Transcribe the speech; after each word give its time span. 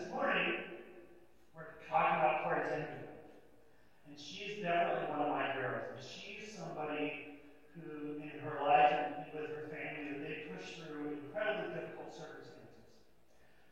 this 0.00 0.08
morning, 0.12 0.64
we're 1.54 1.76
talking 1.90 2.16
about 2.20 2.44
Corrie 2.44 2.64
ten 2.70 2.88
Boom. 2.88 3.12
And 4.08 4.18
she's 4.18 4.62
definitely 4.62 5.10
one 5.10 5.20
of 5.20 5.28
my 5.28 5.52
heroes. 5.52 5.92
And 5.92 6.00
she's 6.00 6.56
somebody 6.56 7.40
who, 7.74 8.16
in 8.16 8.40
her 8.40 8.64
life 8.64 9.12
and 9.16 9.26
with 9.34 9.50
her 9.50 9.68
family, 9.68 10.16
that 10.16 10.20
they 10.24 10.48
pushed 10.48 10.80
through 10.80 11.20
incredibly 11.20 11.74
difficult 11.74 12.16
circumstances. 12.16 12.96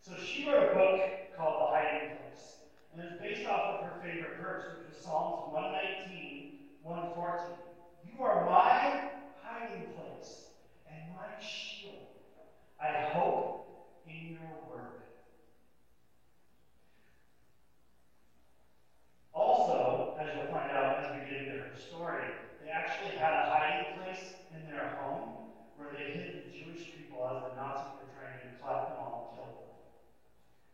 So 0.00 0.16
she 0.20 0.46
wrote 0.46 0.72
a 0.72 0.74
book 0.74 1.00
called 1.36 1.62
The 1.62 1.66
Hiding 1.72 2.18
Place. 2.20 2.60
And 2.92 3.08
it's 3.08 3.20
based 3.22 3.48
off 3.48 3.80
of 3.80 3.88
her 3.88 3.96
favorite 4.02 4.36
verse, 4.42 4.64
which 4.76 4.96
is 4.96 5.02
Psalms 5.02 5.52
119, 5.54 6.76
114. 6.82 7.56
You 8.04 8.24
are 8.24 8.44
my 8.44 9.08
hiding 9.40 9.96
place 9.96 10.52
and 10.92 11.16
my 11.16 11.40
shield. 11.40 12.04
I 12.82 13.08
hope 13.16 14.04
in 14.06 14.36
your 14.36 14.60
word. 14.68 14.98
Also, 19.38 20.18
as 20.18 20.34
you'll 20.34 20.50
find 20.50 20.72
out 20.72 20.98
as 20.98 21.14
we 21.14 21.30
get 21.30 21.46
into 21.46 21.62
her 21.62 21.70
story, 21.78 22.26
they 22.58 22.70
actually 22.70 23.14
had 23.14 23.32
a 23.32 23.54
hiding 23.54 24.02
place 24.02 24.34
in 24.50 24.66
their 24.66 24.98
home 24.98 25.54
where 25.78 25.94
they 25.94 26.10
hid 26.10 26.42
the 26.42 26.50
Jewish 26.50 26.90
people 26.90 27.22
as 27.22 27.46
the 27.46 27.54
Nazis 27.54 28.02
were 28.02 28.10
trying 28.18 28.34
to 28.42 28.50
collect 28.58 28.90
them 28.90 28.98
all 28.98 29.30
and 29.30 29.38
kill 29.38 29.46
them. 29.62 29.70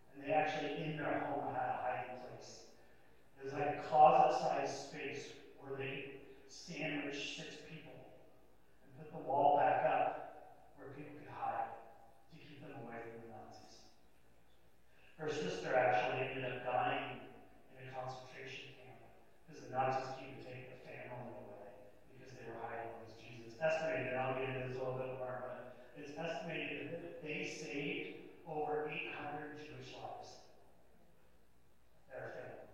And 0.08 0.16
they 0.24 0.32
actually, 0.32 0.80
in 0.80 0.96
their 0.96 1.28
home, 1.28 1.52
had 1.52 1.76
a 1.76 1.80
hiding 1.84 2.16
place. 2.24 2.64
It 3.36 3.44
was 3.44 3.52
like 3.52 3.76
a 3.76 3.84
closet-sized 3.84 4.88
space 4.88 5.36
where 5.60 5.76
they 5.76 6.24
sandwiched 6.48 7.36
six 7.36 7.60
people 7.68 7.92
and 7.92 8.88
put 8.96 9.12
the 9.12 9.20
wall 9.28 9.60
back 9.60 9.84
up 9.84 10.72
where 10.80 10.88
people 10.96 11.20
could 11.20 11.28
hide 11.28 11.68
to 12.32 12.40
keep 12.40 12.64
them 12.64 12.72
away 12.80 12.96
from 13.12 13.28
the 13.28 13.36
Nazis. 13.36 13.92
Her 15.18 15.30
sister 15.30 15.74
actually 15.74 16.26
ended 16.26 16.44
up 16.44 16.64
dying 16.66 17.22
in 17.78 17.88
a 17.88 17.90
concentration 17.94 18.74
camp 18.76 18.98
because 19.46 19.62
the 19.62 19.70
Nazis 19.70 20.10
came 20.18 20.34
to 20.36 20.42
take 20.42 20.74
the 20.74 20.80
family 20.82 21.30
away 21.38 21.70
because 22.10 22.34
they 22.34 22.44
were 22.50 22.58
hiding 22.58 22.90
with 22.98 23.14
Jesus. 23.16 23.54
Estimated, 23.62 24.12
and 24.12 24.18
I'll 24.18 24.34
get 24.34 24.50
into 24.50 24.68
this 24.68 24.76
a 24.76 24.82
little 24.82 24.98
bit 24.98 25.14
more, 25.22 25.38
but 25.46 25.86
it's 25.96 26.12
estimated 26.18 26.90
that 26.90 27.22
they 27.22 27.46
saved 27.46 28.26
over 28.44 28.90
800 28.90 29.56
Jewish 29.62 29.94
lives. 29.94 30.34
Their 32.10 32.34
family. 32.34 32.68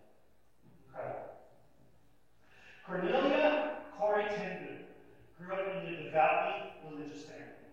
Incredible. 0.88 1.30
Cornelia 2.88 3.84
Corrie 3.96 4.32
ten 4.32 4.64
Boom 4.64 4.80
grew 5.38 5.54
up 5.54 5.84
in 5.84 5.94
a 5.94 6.02
devoutly 6.04 6.72
religious 6.88 7.22
family. 7.22 7.68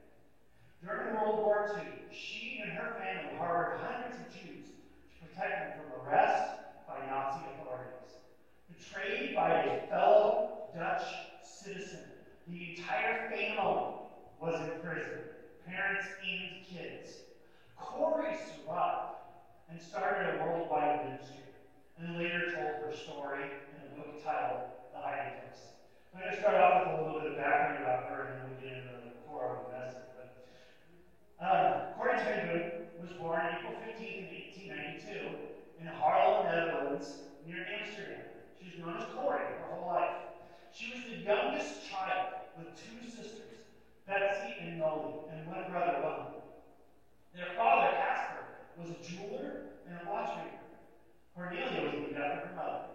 During 0.83 1.15
World 1.15 1.39
War 1.39 1.71
II, 1.75 2.15
she 2.15 2.61
and 2.63 2.71
her 2.73 2.95
family 2.99 3.35
harbored 3.37 3.79
hundreds 3.81 4.21
of 4.21 4.29
Jews 4.31 4.67
to 4.67 5.25
protect 5.25 5.77
them 5.77 5.83
from 5.83 6.07
arrest 6.07 6.53
by 6.87 7.05
Nazi 7.07 7.43
authorities. 7.59 8.21
Betrayed 8.69 9.35
by 9.35 9.63
a 9.63 9.87
fellow 9.87 10.69
Dutch 10.75 11.03
citizen, 11.43 12.03
the 12.47 12.77
entire 12.77 13.29
family 13.29 13.95
was 14.39 14.61
in 14.61 14.79
prison, 14.81 15.19
parents 15.77 16.07
and 16.25 16.65
kids. 16.65 17.21
Corrie 17.77 18.33
survived 18.33 19.21
and 19.69 19.79
started 19.79 20.33
a 20.33 20.43
worldwide 20.43 21.05
ministry, 21.05 21.45
and 21.99 22.17
later 22.17 22.49
told 22.49 22.81
her 22.81 22.93
story 22.97 23.45
in 23.45 23.79
a 23.85 23.89
book 23.93 24.17
titled 24.25 24.73
The 24.93 24.99
Hiding 24.99 25.37
Place. 25.37 25.77
I'm 26.13 26.21
going 26.21 26.33
to 26.33 26.41
start 26.41 26.57
off 26.57 26.89
with 26.89 26.97
a 26.97 27.03
little 27.05 27.21
bit 27.21 27.31
of 27.31 27.37
background 27.37 27.83
about 27.83 28.09
her, 28.09 28.25
and 28.25 28.41
then 28.41 28.45
we'll 28.49 28.61
get 28.65 28.73
into 28.73 28.97
the 29.05 29.13
core 29.29 29.53
of 29.53 29.69
the 29.69 29.77
message. 29.77 30.09
But 30.17 30.33
uh, 31.45 31.93
Corrie 31.93 32.17
ten 32.25 32.49
Boom 32.49 32.65
was 32.97 33.13
born 33.21 33.45
April 33.45 33.77
15, 33.85 34.33
1892, 34.57 35.29
in 35.77 35.85
Haarlem, 35.93 36.49
Netherlands, 36.49 37.21
near 37.45 37.61
Amsterdam. 37.69 38.25
She 38.57 38.73
was 38.73 38.81
known 38.81 38.97
as 38.97 39.05
Corrie 39.13 39.45
her 39.45 39.77
whole 39.77 39.93
life. 39.93 40.25
She 40.73 40.89
was 40.89 41.05
the 41.05 41.21
youngest 41.21 41.85
child 41.85 42.49
with 42.57 42.73
two 42.73 42.97
sisters, 43.05 43.46
Betsie 44.07 44.55
and 44.61 44.79
Nollie, 44.79 45.19
and 45.33 45.45
one 45.47 45.69
brother, 45.69 45.99
Willem. 46.01 46.27
Their 47.35 47.57
father, 47.57 47.91
Casper, 47.97 48.45
was 48.79 48.89
a 48.89 49.03
jeweler 49.03 49.63
and 49.85 49.99
a 50.01 50.09
watchmaker. 50.09 50.63
Cornelia 51.35 51.99
was 51.99 52.13
death 52.13 52.43
of 52.43 52.49
her 52.49 52.55
mother. 52.55 52.85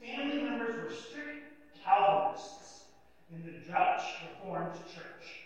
Family 0.00 0.42
members 0.42 0.84
were 0.84 0.94
strict 0.94 1.48
Calvinists 1.84 2.84
in 3.32 3.42
the 3.42 3.70
Dutch 3.70 4.02
Reformed 4.22 4.78
Church. 4.94 5.42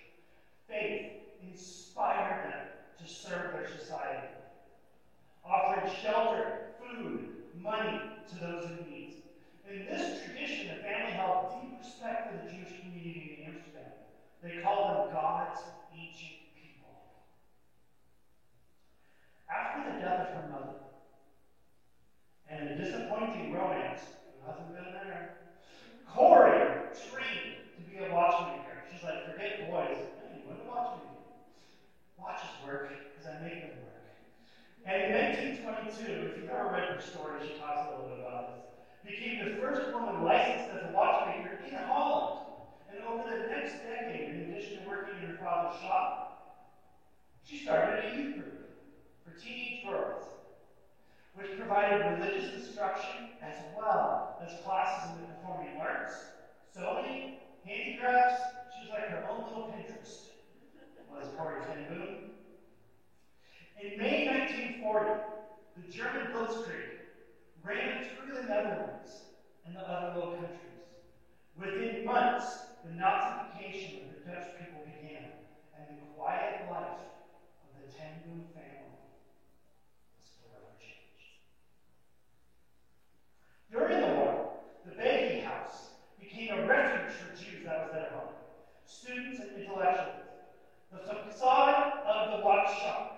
Faith 0.69 1.13
inspired 1.43 2.53
them 2.53 2.67
to 3.01 3.11
serve 3.11 3.53
their 3.53 3.69
society, 3.79 4.29
offering 5.47 5.91
shelter, 6.03 6.75
food, 6.79 7.31
money 7.59 8.03
to 8.29 8.35
those 8.39 8.65
in 8.67 8.77
need. 8.91 9.23
In 9.71 9.87
this 9.87 10.23
tradition, 10.25 10.77
the 10.77 10.83
family 10.83 11.13
held 11.13 11.55
deep 11.59 11.79
respect 11.79 12.31
for 12.31 12.45
the 12.45 12.53
Jewish 12.53 12.81
community 12.81 13.39
in 13.39 13.55
Amsterdam. 13.55 13.72
They 14.43 14.59
call 14.59 15.07
them 15.07 15.15
God's 15.15 15.61
ancient 15.95 16.51
people. 16.59 16.91
After 19.47 19.87
the 19.87 20.01
death 20.03 20.27
of 20.27 20.35
her 20.35 20.49
mother 20.51 20.83
and 22.51 22.71
the 22.71 22.83
disappointing 22.83 23.55
romance, 23.55 24.03
who 24.27 24.51
hasn't 24.51 24.75
been 24.75 24.93
there, 24.99 25.39
Corrie 26.11 26.91
trained 26.91 27.71
to 27.79 27.83
be 27.87 28.03
a 28.03 28.13
watchmaker. 28.13 28.83
She's 28.91 29.05
like, 29.05 29.31
forget 29.31 29.71
boys. 29.71 30.11
Hey, 30.27 30.43
what 30.45 30.59
do 30.59 30.69
watchmaker. 30.69 31.23
Watches 32.19 32.51
work 32.67 32.91
because 33.15 33.31
I 33.31 33.45
make 33.47 33.63
them 33.63 33.79
work. 33.79 34.11
And 34.91 35.07
in 35.07 35.63
1922, 35.63 36.35
if 36.35 36.43
you've 36.43 36.51
ever 36.51 36.67
read 36.75 36.91
her 36.91 37.01
story, 37.01 37.47
she 37.47 37.55
talks 37.63 37.87
a 37.87 37.95
little 37.95 38.11
bit 38.11 38.27
about 38.27 38.59
this, 38.59 38.67
became 39.07 39.39
the 39.47 39.63
first 39.63 39.95
woman 39.95 40.25
licensed 40.25 40.67
as 40.75 40.91
a 40.91 40.93
watchmaker 40.93 41.63
in 41.63 41.75
Holland. 41.75 42.52
And 42.93 43.05
over 43.05 43.31
the 43.31 43.49
next 43.49 43.75
decade, 43.83 44.35
in 44.35 44.53
addition 44.53 44.83
to 44.83 44.89
working 44.89 45.15
in 45.23 45.31
her 45.31 45.37
father's 45.37 45.81
shop, 45.81 46.23
she 47.45 47.59
started 47.65 48.05
a 48.05 48.17
youth 48.17 48.35
group 48.35 48.71
for 49.25 49.39
teenage 49.41 49.85
girls, 49.87 50.25
which 51.35 51.57
provided 51.57 52.19
religious 52.19 52.55
instruction 52.55 53.31
as 53.43 53.57
well 53.77 54.39
as 54.47 54.61
classes 54.63 55.11
in 55.11 55.23
the 55.23 55.27
performing 55.35 55.81
arts, 55.81 56.15
sewing, 56.75 57.37
handicrafts. 57.65 58.43
She 58.75 58.89
was 58.89 58.91
like 58.91 59.09
her 59.09 59.27
own 59.29 59.45
little 59.45 59.75
Pinterest, 59.75 60.29
was 61.11 61.29
Corrie 61.37 61.65
ten 61.67 61.89
Boom. 61.89 62.17
In 63.81 63.99
May 63.99 64.27
1940, 64.27 65.11
the 65.77 65.93
German 65.93 66.33
Blitzkrieg 66.33 67.01
ran 67.65 68.05
through 68.05 68.35
the 68.35 68.43
Netherlands 68.43 69.23
and 69.67 69.75
the 69.75 69.81
other 69.81 70.19
Low 70.19 70.31
Countries. 70.33 70.59
Within 71.59 72.05
months, 72.05 72.59
the 72.85 72.91
Nazification 72.99 74.03
of 74.03 74.07
the 74.11 74.31
Dutch 74.31 74.59
people 74.59 74.83
began, 74.83 75.31
and 75.79 75.87
the 75.87 76.03
quiet 76.19 76.67
life 76.71 76.99
of 77.63 77.71
the 77.79 77.87
Ten 77.95 78.27
Boom 78.27 78.43
family 78.55 78.99
was 80.19 80.29
forever 80.43 80.75
changed. 80.83 81.39
During 83.71 84.01
the 84.03 84.19
war, 84.19 84.59
the 84.85 84.99
Beje 84.99 85.45
House 85.45 85.95
became 86.19 86.59
a 86.59 86.67
refuge 86.67 87.15
for 87.15 87.31
Jews 87.39 87.65
that 87.65 87.87
was 87.87 87.95
at 87.95 88.11
home, 88.11 88.35
students 88.87 89.39
and 89.41 89.63
intellectuals. 89.63 90.19
The 90.91 91.15
facade 91.31 92.05
of 92.05 92.39
the 92.39 92.45
watch 92.45 92.69
shop 92.83 93.13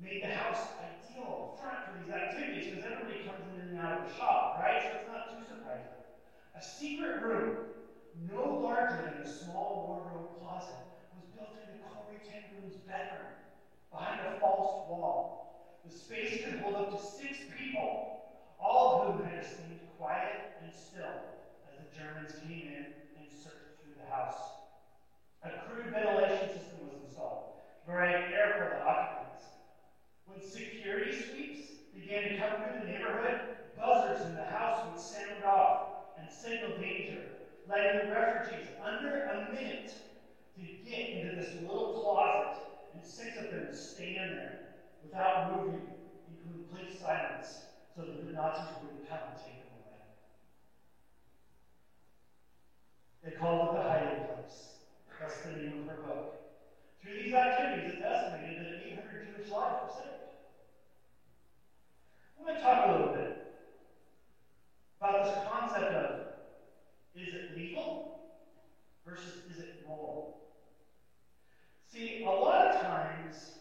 made 0.00 0.22
the 0.22 0.32
house 0.32 0.64
ideal 0.78 1.58
for 1.60 1.98
these 1.98 2.10
activities 2.10 2.70
because 2.70 2.84
everybody 2.90 3.26
comes 3.26 3.44
in 3.54 3.68
and 3.68 3.78
out 3.78 4.00
of 4.00 4.08
the 4.08 4.14
shop, 4.16 4.58
right? 4.60 4.80
So 4.82 4.88
it's 4.96 5.08
not 5.08 5.28
too 5.28 5.44
surprising. 5.44 5.92
A 6.56 6.62
secret 6.62 7.22
room, 7.22 7.69
no 8.18 8.60
larger 8.62 9.02
than 9.02 9.22
a 9.22 9.28
small 9.28 9.86
wardrobe 9.86 10.38
closet, 10.40 10.80
was 11.14 11.26
built 11.34 11.54
into 11.60 11.78
Corrie 11.84 12.22
ten 12.26 12.50
bedroom 12.86 13.34
behind 13.92 14.20
a 14.26 14.40
false 14.40 14.88
wall. 14.88 15.80
The 15.84 15.92
space 15.92 16.44
could 16.44 16.60
hold 16.60 16.76
up 16.76 16.90
to 16.96 17.02
six 17.02 17.38
people, 17.56 18.26
all 18.58 19.02
of 19.02 19.14
whom 19.14 19.28
had 19.28 19.44
stay 19.44 19.80
quiet 19.96 20.60
and 20.62 20.72
still 20.72 21.40
as 21.66 21.78
the 21.78 21.96
Germans 21.96 22.34
came 22.42 22.66
in 22.66 22.84
and 23.16 23.30
searched 23.30 23.78
through 23.80 23.96
the 23.98 24.10
house. 24.10 24.58
A 25.42 25.50
crude 25.64 25.90
ventilation 25.90 26.48
system 26.48 26.84
was 26.84 26.98
installed 27.04 27.50
provide 27.90 28.30
air 28.30 28.54
for 28.56 28.68
the 28.68 28.82
occupants. 28.82 29.46
When 30.26 30.40
security 30.40 31.12
sweeps 31.12 31.58
began 31.92 32.22
to 32.22 32.36
come 32.38 32.60
through 32.60 32.78
the 32.78 32.86
neighborhood, 32.86 33.40
buzzers 33.76 34.26
in 34.26 34.34
the 34.34 34.44
house 34.44 34.78
would 34.86 35.00
sound 35.00 35.42
off 35.44 35.90
and 36.18 36.30
signal 36.30 36.78
danger, 36.78 37.39
letting 37.70 38.08
the 38.08 38.14
refugees 38.14 38.66
under 38.84 39.22
a 39.24 39.52
minute 39.52 39.94
to 40.56 40.62
get 40.88 41.08
into 41.08 41.36
this 41.36 41.54
little 41.62 42.00
closet, 42.02 42.62
and 42.94 43.04
six 43.04 43.38
of 43.38 43.50
them 43.50 43.68
stand 43.72 44.36
there 44.36 44.58
without 45.02 45.56
moving 45.56 45.80
in 46.28 46.52
complete 46.52 47.00
silence 47.00 47.62
so 47.94 48.02
that 48.02 48.26
the 48.26 48.32
Nazis 48.32 48.74
wouldn't 48.82 49.08
come 49.08 49.18
and 49.30 49.38
take 49.38 49.62
them 49.62 49.72
away. 49.86 50.02
They 53.24 53.30
called 53.32 53.68
it 53.68 53.78
the 53.78 53.88
hiding 53.88 54.24
place. 54.26 54.74
That's 55.20 55.40
the 55.42 55.52
name 55.52 55.82
of 55.82 55.96
her 55.96 56.02
book. 56.02 56.36
Through 57.02 57.22
these 57.22 57.34
activities, 57.34 57.92
it's 57.94 58.02
estimated 58.02 58.66
that 58.66 58.86
800 58.86 59.36
Jewish 59.36 59.50
lives 59.50 59.76
were 59.84 60.02
saved. 60.02 60.20
I'm 62.38 62.46
going 62.46 62.56
to 62.56 62.62
talk 62.62 62.88
a 62.88 62.92
little 62.92 63.14
bit 63.14 63.54
about 64.98 65.24
this 65.24 65.34
concept 65.50 65.92
of 65.94 66.20
is 67.14 67.34
it 67.34 67.56
legal 67.56 68.20
versus 69.06 69.42
is 69.50 69.58
it 69.58 69.84
moral? 69.86 70.38
See, 71.92 72.24
a 72.24 72.30
lot 72.30 72.68
of 72.68 72.80
times 72.80 73.52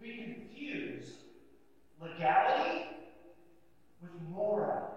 we 0.00 0.16
confuse 0.16 1.10
legality 2.00 2.86
with 4.00 4.10
morality. 4.30 4.94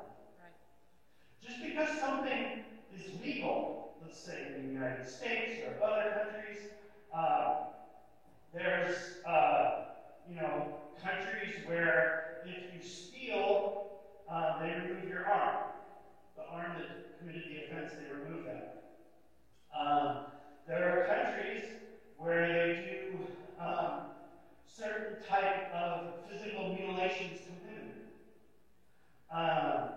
Just 1.46 1.62
because 1.62 2.00
something 2.00 2.64
is 2.96 3.22
legal, 3.24 3.94
let's 4.02 4.20
say 4.20 4.54
in 4.56 4.68
the 4.68 4.74
United 4.74 5.08
States 5.08 5.62
or 5.66 5.84
other 5.86 6.24
countries, 6.24 6.64
uh, 7.14 7.56
there's, 8.54 8.96
uh, 9.28 9.86
you 10.30 10.36
know, 10.36 10.76
countries 11.02 11.56
where 11.66 12.42
if 12.46 12.74
you 12.74 12.90
steal, 12.90 13.88
uh, 14.32 14.60
they 14.62 14.72
remove 14.72 15.10
your 15.10 15.28
arm. 15.28 15.64
The 16.36 16.44
arm 16.44 16.74
that 16.78 17.20
committed 17.20 17.44
the 17.50 17.66
offense, 17.66 17.94
they 17.94 18.14
remove 18.14 18.46
that. 18.46 18.84
Um, 19.78 20.26
there 20.68 21.00
are 21.00 21.06
countries 21.06 21.64
where 22.18 22.48
they 22.48 23.02
do 23.12 23.64
um, 23.64 24.02
certain 24.66 25.18
type 25.28 25.74
of 25.74 26.14
physical 26.30 26.76
mutilations 26.76 27.40
to 27.42 27.52
women. 27.66 27.92
Um, 29.32 29.90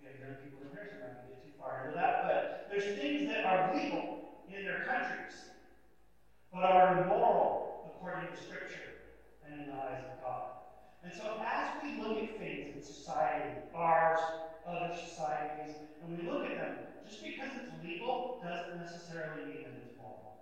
we 0.00 0.06
have 0.06 0.18
young 0.20 0.36
people 0.42 0.62
in 0.62 0.70
here, 0.72 0.88
so 0.90 0.96
I'm 0.96 1.00
not 1.00 1.14
going 1.14 1.28
to 1.28 1.34
get 1.34 1.44
too 1.44 1.52
far 1.58 1.84
into 1.84 1.96
that, 1.96 2.24
but 2.24 2.68
there's 2.70 2.98
things 2.98 3.28
that 3.30 3.44
are 3.44 3.74
legal 3.74 4.42
in 4.48 4.64
their 4.64 4.84
countries, 4.84 5.34
but 6.52 6.62
are 6.64 7.02
immoral 7.02 7.94
according 7.94 8.30
to 8.30 8.36
Scripture 8.42 9.14
and 9.44 9.60
in 9.60 9.66
the 9.68 9.74
eyes 9.74 10.02
of 10.12 10.22
God. 10.22 10.54
And 11.04 11.12
so 11.12 11.40
as 11.44 11.82
we 11.82 12.00
look 12.00 12.18
at 12.18 12.38
things 12.38 12.76
in 12.76 12.82
society, 12.82 13.60
ours, 13.74 14.20
other 14.66 14.94
societies, 14.96 15.76
and 16.02 16.18
we 16.18 16.30
look 16.30 16.46
at 16.46 16.56
them, 16.56 16.76
just 17.06 17.22
because 17.22 17.50
it's 17.60 17.84
legal 17.84 18.40
doesn't 18.54 18.78
necessarily 18.78 19.50
mean 19.50 19.66
that 19.66 19.74
it's 19.82 19.98
moral. 19.98 20.38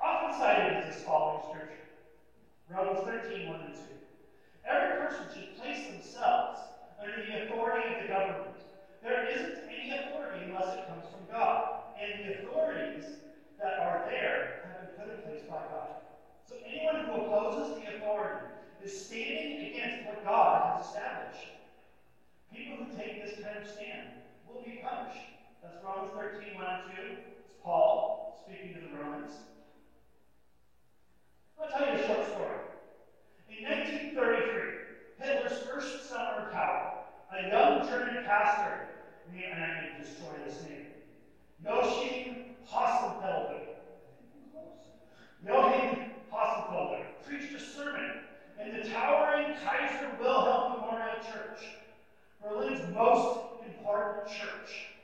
Often 0.00 0.40
cited 0.40 0.88
is 0.88 0.96
this 0.96 1.04
following 1.04 1.44
scripture. 1.52 1.84
Romans 2.72 3.04
13, 3.04 3.48
1 3.48 3.60
and 3.60 3.74
2. 3.74 3.80
Every 4.64 5.04
person 5.04 5.24
should 5.34 5.60
place 5.60 5.84
themselves 5.92 6.60
under 6.96 7.20
the 7.20 7.44
authority 7.44 7.92
of 7.92 8.02
the 8.02 8.08
government. 8.08 8.56
There 9.02 9.28
isn't 9.28 9.68
any 9.68 10.00
authority 10.00 10.48
unless 10.48 10.72
it 10.80 10.88
comes 10.88 11.04
from 11.12 11.28
God. 11.30 11.92
And 12.00 12.24
the 12.24 12.40
authorities 12.40 13.04
that 13.60 13.78
are 13.78 14.04
there 14.08 14.64
have 14.64 14.80
been 14.80 14.96
put 14.96 15.14
in 15.14 15.20
place 15.28 15.44
by 15.48 15.60
God. 15.68 16.00
So 16.48 16.56
anyone 16.64 17.04
who 17.04 17.26
opposes 17.26 17.76
the 17.76 17.96
authority 17.96 18.46
is 18.82 18.96
standing 18.96 19.72
against 19.72 20.06
what 20.06 20.24
God 20.24 20.78
has 20.78 20.86
established. 20.86 21.52
People 22.52 22.84
who 22.84 22.96
take 22.96 23.24
this 23.24 23.44
kind 23.44 23.58
of 23.60 23.68
stand 23.68 24.08
will 24.48 24.62
be 24.62 24.80
punished. 24.82 25.35
That's 25.62 25.76
Romans 25.84 26.12
13, 26.14 26.54
1 26.54 26.64
and 26.64 26.96
2. 26.96 27.02
It's 27.40 27.52
Paul 27.62 28.44
speaking 28.44 28.74
to 28.74 28.80
the 28.80 29.02
Romans. 29.02 29.32
I'll 31.60 31.68
tell 31.68 31.86
you 31.86 32.02
a 32.02 32.06
short 32.06 32.26
story. 32.26 32.60
In 33.48 33.64
1933, 33.64 34.76
Hitler's 35.18 35.58
first 35.62 36.08
summer 36.08 36.46
in 36.46 36.52
power, 36.54 36.92
a 37.32 37.48
young 37.48 37.88
German 37.88 38.24
pastor, 38.24 38.88
and 39.34 39.64
I 39.64 39.80
need 39.80 39.96
to 39.96 40.04
destroy 40.04 40.32
this 40.46 40.62
name, 40.62 40.86
Joachim 41.64 42.56
Hossenfelder. 42.70 43.60
Joachim 45.44 46.10
Hossenfelder 46.32 47.02
preached 47.26 47.54
a 47.54 47.60
sermon 47.60 48.20
in 48.62 48.76
the 48.76 48.88
towering 48.88 49.54
Kaiser 49.64 50.10
Wilhelm 50.20 50.80
Memorial 50.80 51.16
Church, 51.22 51.76
Berlin's 52.42 52.94
most 52.94 53.40
important 53.64 54.28
church. 54.28 54.95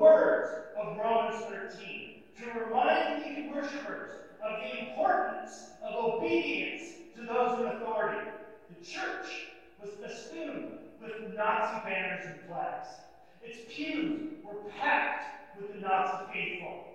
Words 0.00 0.48
of 0.78 0.96
Romans 0.96 1.44
13 1.44 2.22
to 2.38 2.58
remind 2.58 3.22
the 3.22 3.50
worshippers 3.52 4.12
of 4.42 4.60
the 4.62 4.88
importance 4.88 5.72
of 5.84 5.94
obedience 5.94 6.94
to 7.14 7.26
those 7.26 7.60
in 7.60 7.66
authority. 7.66 8.30
The 8.70 8.82
church 8.82 9.48
was 9.78 9.90
festooned 10.02 10.78
with 11.02 11.36
Nazi 11.36 11.80
banners 11.84 12.24
and 12.24 12.40
flags. 12.48 12.88
Its 13.44 13.58
pews 13.68 14.22
were 14.42 14.70
packed 14.80 15.60
with 15.60 15.74
the 15.74 15.80
Nazi 15.86 16.32
faithful, 16.32 16.86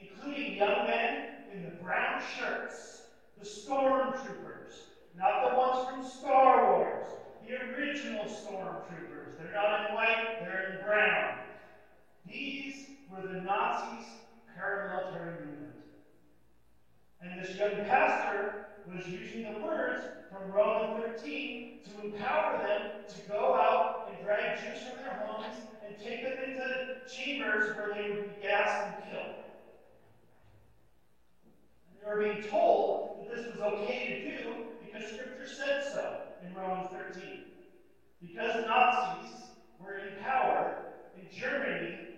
including 0.00 0.54
young 0.54 0.86
men 0.86 1.24
in 1.52 1.64
the 1.64 1.82
brown 1.82 2.22
shirts, 2.38 3.02
the 3.36 3.44
stormtroopers, 3.44 4.92
not 5.16 5.50
the 5.50 5.58
ones 5.58 5.88
from 5.90 6.08
Star 6.08 6.78
Wars, 6.78 7.08
the 7.44 7.56
original 7.56 8.26
stormtroopers. 8.26 9.36
They're 9.38 9.52
not 9.52 9.88
in 9.88 9.96
white, 9.96 10.38
they're 10.38 10.78
in 10.78 10.86
brown. 10.86 11.42
These 12.32 12.86
were 13.10 13.28
the 13.28 13.42
Nazis' 13.42 14.06
paramilitary 14.58 15.40
movement. 15.40 15.74
And 17.20 17.42
this 17.42 17.56
young 17.56 17.84
pastor 17.84 18.66
was 18.90 19.06
using 19.06 19.52
the 19.52 19.60
words 19.60 20.02
from 20.30 20.50
Romans 20.50 21.04
13 21.20 21.80
to 21.84 22.06
empower 22.06 22.58
them 22.66 22.90
to 23.06 23.28
go 23.28 23.54
out 23.54 24.08
and 24.10 24.24
drag 24.24 24.58
Jews 24.58 24.82
from 24.88 25.04
their 25.04 25.22
homes 25.26 25.56
and 25.86 25.94
take 26.02 26.22
them 26.22 26.38
into 26.42 26.96
chambers 27.06 27.76
where 27.76 27.94
they 27.94 28.10
would 28.10 28.34
be 28.34 28.42
gassed 28.42 28.86
and 28.86 29.12
killed. 29.12 29.34
And 31.86 32.00
they 32.00 32.08
were 32.08 32.32
being 32.32 32.48
told 32.50 33.26
that 33.28 33.36
this 33.36 33.46
was 33.46 33.60
okay 33.60 34.08
to 34.08 34.42
do 34.42 34.54
because 34.84 35.10
Scripture 35.10 35.46
said 35.46 35.84
so 35.92 36.22
in 36.46 36.54
Romans 36.54 36.88
13. 37.12 37.42
Because 38.22 38.64
Nazis 38.66 39.32
were 39.78 39.98
in 39.98 40.22
power 40.22 40.76
in 41.16 41.26
Germany 41.38 42.11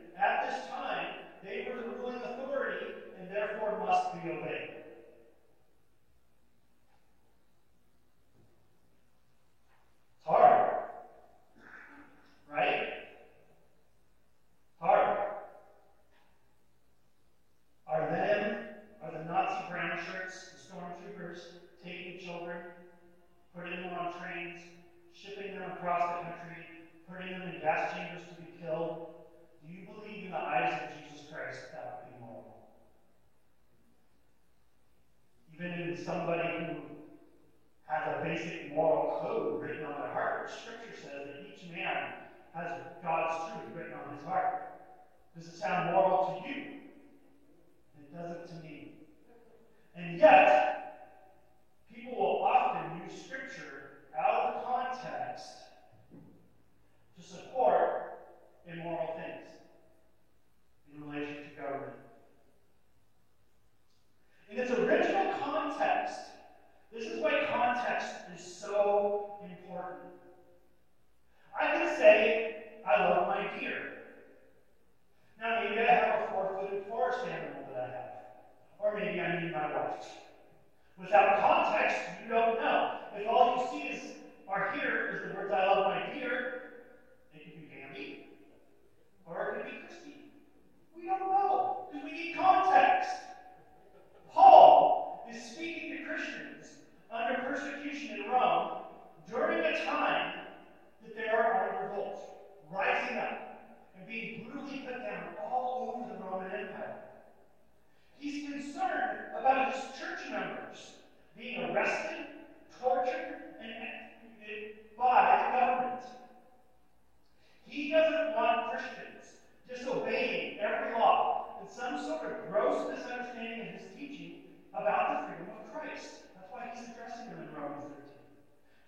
gross 122.51 122.89
misunderstanding 122.91 123.61
of 123.61 123.67
his 123.75 123.89
teaching 123.97 124.43
about 124.73 125.29
the 125.29 125.35
freedom 125.35 125.55
of 125.55 125.73
Christ. 125.73 126.23
That's 126.35 126.51
why 126.51 126.71
he's 126.75 126.89
addressing 126.89 127.31
them 127.31 127.49
in 127.49 127.55
Romans 127.55 127.85
13. 127.85 128.05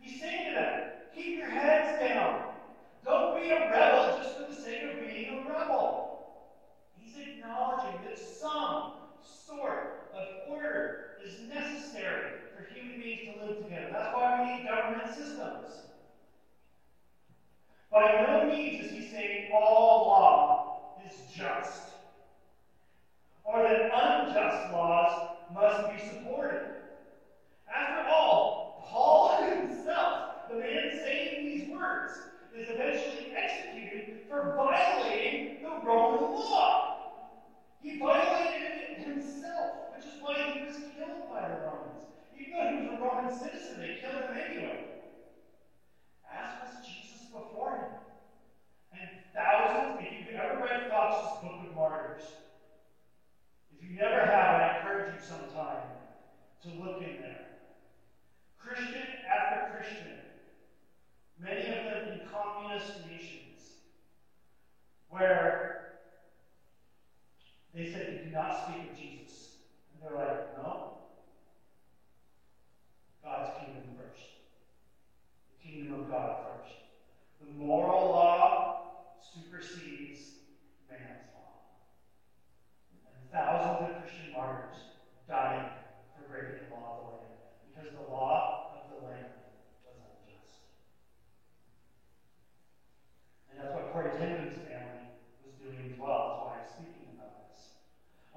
He's 0.00 0.20
saying 0.20 0.48
to 0.48 0.54
them, 0.54 0.80
keep 1.14 1.38
your 1.38 1.50
heads 1.50 1.98
down. 2.00 2.42
Don't 3.04 3.40
be 3.40 3.50
a 3.50 3.70
rebel 3.70 4.18
just 4.18 4.36
for 4.36 4.50
the 4.50 4.54
sake 4.54 4.82
of 4.82 5.00
being 5.00 5.46
a 5.46 5.48
rebel. 5.48 6.42
He's 6.98 7.16
acknowledging 7.16 8.00
that 8.02 8.18
some 8.18 8.92
sort 9.22 10.10
of 10.14 10.26
order 10.48 11.18
is 11.24 11.40
necessary 11.48 12.32
for 12.54 12.72
human 12.74 13.00
beings 13.00 13.34
to 13.34 13.46
live 13.46 13.62
together. 13.62 13.88
That's 13.92 14.14
why 14.14 14.42
we 14.42 14.56
need 14.58 14.68
government 14.68 15.14
systems. 15.14 15.86
By 17.92 18.26
no 18.26 18.46
means 18.46 18.86
is 18.86 18.90
he 18.90 19.08
saying 19.08 19.50
all 19.54 20.06
law 20.06 20.96
is 21.06 21.12
just, 21.34 21.82
or 23.46 23.62
that 23.62 23.90
unjust 23.94 24.72
laws 24.72 25.36
must 25.54 25.92
be 25.92 26.08
supported. 26.08 26.74
After 27.72 28.08
all, 28.08 28.84
Paul 28.88 29.42
himself, 29.42 30.48
the 30.50 30.56
man 30.56 30.90
saying 31.04 31.44
these 31.46 31.70
words, 31.70 32.12
is 32.56 32.68
eventually 32.70 33.32
executed 33.36 34.22
for 34.28 34.54
violating 34.56 35.62
the 35.62 35.86
Roman 35.86 36.34
law. 36.34 37.12
He 37.82 37.98
violated 37.98 38.62
it 38.62 39.06
himself, 39.06 39.94
which 39.94 40.06
is 40.06 40.20
why 40.20 40.34
he 40.34 40.66
was 40.66 40.76
killed 40.96 41.30
by 41.30 41.48
the 41.48 41.54
Romans. 41.66 42.08
Even 42.36 42.58
though 42.58 42.70
he 42.70 42.88
was 42.88 42.98
a 42.98 43.02
Roman 43.02 43.38
citizen, 43.38 43.80
they 43.80 43.98
killed 44.00 44.22
him 44.24 44.36
anyway. 44.36 44.84
As 46.32 46.50
was 46.62 46.86
Jesus 46.86 47.26
before 47.30 47.76
him. 47.76 48.98
And 48.98 49.08
thousands, 49.34 50.00
if 50.00 50.26
you've 50.26 50.40
ever 50.40 50.64
read 50.64 50.90
Fox's 50.90 51.42
Book 51.42 51.68
of 51.68 51.76
Martyrs, 51.76 52.24
you 53.86 53.96
never 53.96 54.20
have, 54.20 54.60
I 54.60 54.78
encourage 54.78 55.14
you 55.14 55.20
sometime 55.26 55.82
to 56.62 56.68
look 56.82 57.02
in 57.02 57.20
there. 57.20 57.46
Christian 58.58 59.06
after 59.30 59.76
Christian, 59.76 60.18
many 61.38 61.60
of 61.60 61.84
them 61.84 62.12
in 62.12 62.20
communist 62.28 63.06
nations, 63.08 63.60
where 65.08 65.98
they 67.74 67.90
said, 67.90 68.12
You 68.12 68.30
do 68.30 68.34
not 68.34 68.66
speak 68.66 68.90
of 68.90 68.98
Jesus. 68.98 69.56
And 69.92 70.02
they're 70.02 70.18
like, 70.18 70.58
No. 70.58 70.98
God's 73.22 73.50
kingdom 73.58 73.82
first. 73.98 74.22
The 75.50 75.68
kingdom 75.68 76.00
of 76.00 76.10
God 76.10 76.36
first. 76.42 76.74
The 77.40 77.52
moral 77.52 78.10
law 78.10 78.82
supersedes 79.20 80.20
man's 80.88 81.26
law. 81.34 81.58
And 82.92 83.30
thousands 83.32 83.90
of 83.90 84.02
Christian 84.02 84.32
martyrs 84.32 84.76
died 85.28 85.70
for 86.14 86.32
breaking 86.32 86.68
the 86.68 86.74
law 86.74 86.94
of 86.94 86.98
the 87.02 87.10
land 87.18 87.36
because 87.66 87.92
the 87.92 88.12
law 88.12 88.72
of 88.78 88.88
the 88.90 89.06
land 89.06 89.26
was 89.84 89.98
unjust. 89.98 90.62
And 93.50 93.60
that's 93.60 93.74
what 93.74 93.92
Corrie 93.92 94.14
ten 94.16 94.38
Boom's 94.38 94.56
family 94.64 95.12
was 95.44 95.54
doing 95.60 95.92
as 95.92 95.98
well. 95.98 96.22
That's 96.24 96.40
why 96.46 96.54
I'm 96.62 96.68
speaking 96.70 97.10
about 97.18 97.50
this. 97.50 97.74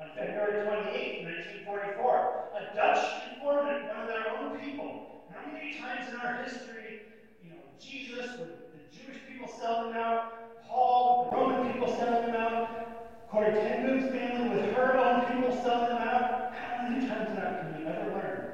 On 0.02 0.08
February 0.18 0.66
28, 0.66 1.70
1944, 1.70 2.50
a 2.58 2.76
Dutch 2.76 3.04
informant, 3.32 3.88
one 3.88 4.02
of 4.04 4.08
their 4.08 4.28
own 4.36 4.58
people, 4.60 5.24
how 5.32 5.46
many 5.52 5.80
times 5.80 6.12
in 6.12 6.20
our 6.20 6.44
history, 6.44 7.08
you 7.44 7.52
know, 7.52 7.64
Jesus 7.80 8.40
with 8.40 8.74
the 8.76 8.84
Jewish 8.92 9.22
people 9.30 9.48
selling 9.48 9.92
him 9.92 9.98
out, 9.98 10.68
Paul, 10.68 11.30
the 11.30 11.38
Roman 11.38 11.72
people 11.72 11.88
selling 11.96 12.30
him 12.30 12.36
out, 12.36 13.30
Corrie 13.32 13.54
ten 13.54 13.86
Boom's 13.86 14.12
family 14.12 14.50
with 14.50 14.74
her 14.76 14.98
own 14.98 15.26
people 15.32 15.52
selling 15.64 15.96
him 15.96 16.02
out. 16.02 16.54
How 16.54 16.80
many 17.50 17.62
times 17.62 17.78
in 17.78 17.86
that 17.86 17.86
can 17.86 17.86
we 17.86 17.92
ever 17.92 18.12
learn? 18.12 18.46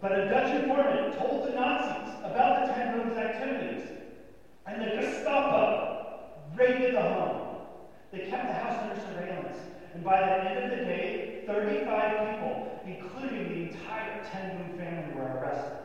but 0.00 0.12
a 0.12 0.28
Dutch 0.28 0.62
informant 0.62 1.18
told 1.18 1.48
the 1.48 1.52
Nazis 1.52 2.14
about 2.24 2.66
the 2.66 2.74
ten 2.74 2.98
Boom's 2.98 3.16
activities, 3.16 3.88
and 4.66 4.82
the 4.82 4.96
Gestapo 5.00 6.20
raided 6.56 6.94
the 6.94 7.00
home. 7.00 7.56
They 8.12 8.18
kept 8.30 8.48
the 8.48 8.52
house 8.52 8.82
under 8.82 9.00
surveillance, 9.00 9.56
and 9.94 10.04
by 10.04 10.20
the 10.20 10.50
end 10.50 10.72
of 10.72 10.78
the 10.78 10.84
day, 10.84 11.44
35 11.46 12.30
people, 12.30 12.80
including 12.84 13.48
the 13.48 13.70
entire 13.70 14.22
Ten 14.30 14.58
Boom 14.58 14.78
family, 14.78 15.14
were 15.14 15.22
arrested. 15.22 15.78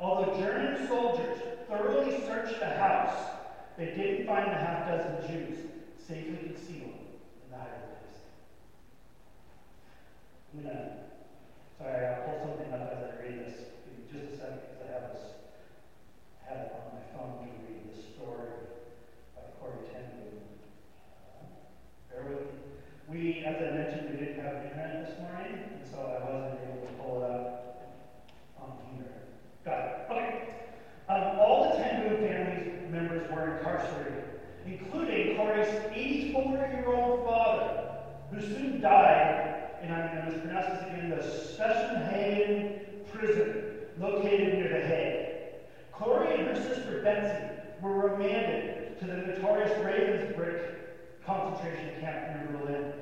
Although 0.00 0.38
German 0.38 0.86
soldiers 0.86 1.38
thoroughly 1.68 2.20
searched 2.26 2.60
the 2.60 2.66
house, 2.66 3.30
they 3.76 3.86
didn't 3.86 4.26
find 4.26 4.50
the 4.50 4.54
half 4.54 4.88
dozen 4.88 5.26
Jews 5.28 5.58
safely 5.98 6.36
concealed 6.36 6.92
in 6.92 7.50
the 7.50 7.56
place. 7.56 7.93
I'm 10.56 10.70
sorry, 11.78 12.06
I'll 12.06 12.22
pull 12.22 12.46
something 12.46 12.72
up 12.72 12.92
as 12.94 13.10
I 13.10 13.22
read 13.22 13.44
this. 13.44 13.58
Just 14.06 14.34
a 14.34 14.36
second, 14.38 14.60
because 14.62 14.86
I 14.86 14.92
have 14.94 15.10
this, 15.10 15.26
have 16.46 16.58
it 16.58 16.72
on 16.78 16.94
my 16.94 17.02
phone 17.10 17.42
Reading 17.42 17.66
read 17.66 17.90
this 17.90 18.14
story 18.14 18.70
of 19.34 19.50
Corrie 19.58 19.82
ten 19.90 20.06
Boom. 20.14 20.38
Uh, 21.26 21.50
bear 22.06 22.22
with 22.30 22.46
me. 22.46 22.54
We, 23.10 23.44
as 23.44 23.56
I 23.56 23.74
mentioned, 23.74 24.14
we 24.14 24.24
didn't 24.24 24.44
have 24.44 24.62
internet 24.62 25.10
this 25.10 25.18
morning, 25.18 25.58
and 25.74 25.82
so 25.90 25.98
I 25.98 26.22
wasn't 26.22 26.62
able 26.62 26.86
to 26.86 26.92
pull 27.02 27.24
it 27.24 27.30
up 27.34 27.90
on 28.62 28.78
here. 28.94 29.10
Got 29.64 29.78
it. 29.82 30.12
Okay. 30.12 30.54
Um, 31.08 31.40
all 31.40 31.66
the 31.66 31.82
ten 31.82 32.06
Boom 32.06 32.22
family 32.22 32.86
members 32.92 33.28
were 33.32 33.58
incarcerated, 33.58 34.38
including 34.64 35.34
Corrie's 35.34 35.66
84-year-old 35.90 37.26
father, 37.26 37.90
who 38.30 38.40
soon 38.40 38.80
died 38.80 39.63
and 39.84 39.94
I'm 39.94 40.14
going 40.14 40.24
to 40.24 40.30
mispronounce 40.32 40.66
this 40.66 40.82
again, 40.88 41.10
the 41.10 41.16
Spessenhagen 41.16 42.80
prison 43.12 43.64
located 44.00 44.54
near 44.54 44.68
The 44.68 44.86
Hague. 44.86 45.26
Corrie 45.92 46.38
and 46.38 46.48
her 46.48 46.54
sister 46.56 47.02
Betsie 47.02 47.60
were 47.82 48.08
remanded 48.08 48.98
to 48.98 49.06
the 49.06 49.16
notorious 49.16 49.70
Ravensbrück 49.72 50.74
concentration 51.26 52.00
camp 52.00 52.50
near 52.50 52.58
Berlin. 52.58 52.92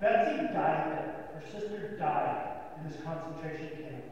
Betsie 0.00 0.42
died 0.52 0.90
there. 0.90 1.28
Her 1.34 1.60
sister 1.60 1.96
died 1.98 2.56
in 2.78 2.90
this 2.90 3.00
concentration 3.04 3.68
camp 3.68 4.04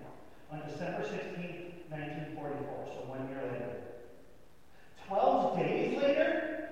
on 0.53 0.63
December 0.71 1.03
16, 1.03 1.73
1944, 1.89 2.87
so 2.87 3.09
one 3.09 3.29
year 3.29 3.43
later. 3.53 3.77
Twelve 5.09 5.59
days 5.59 6.01
later, 6.01 6.71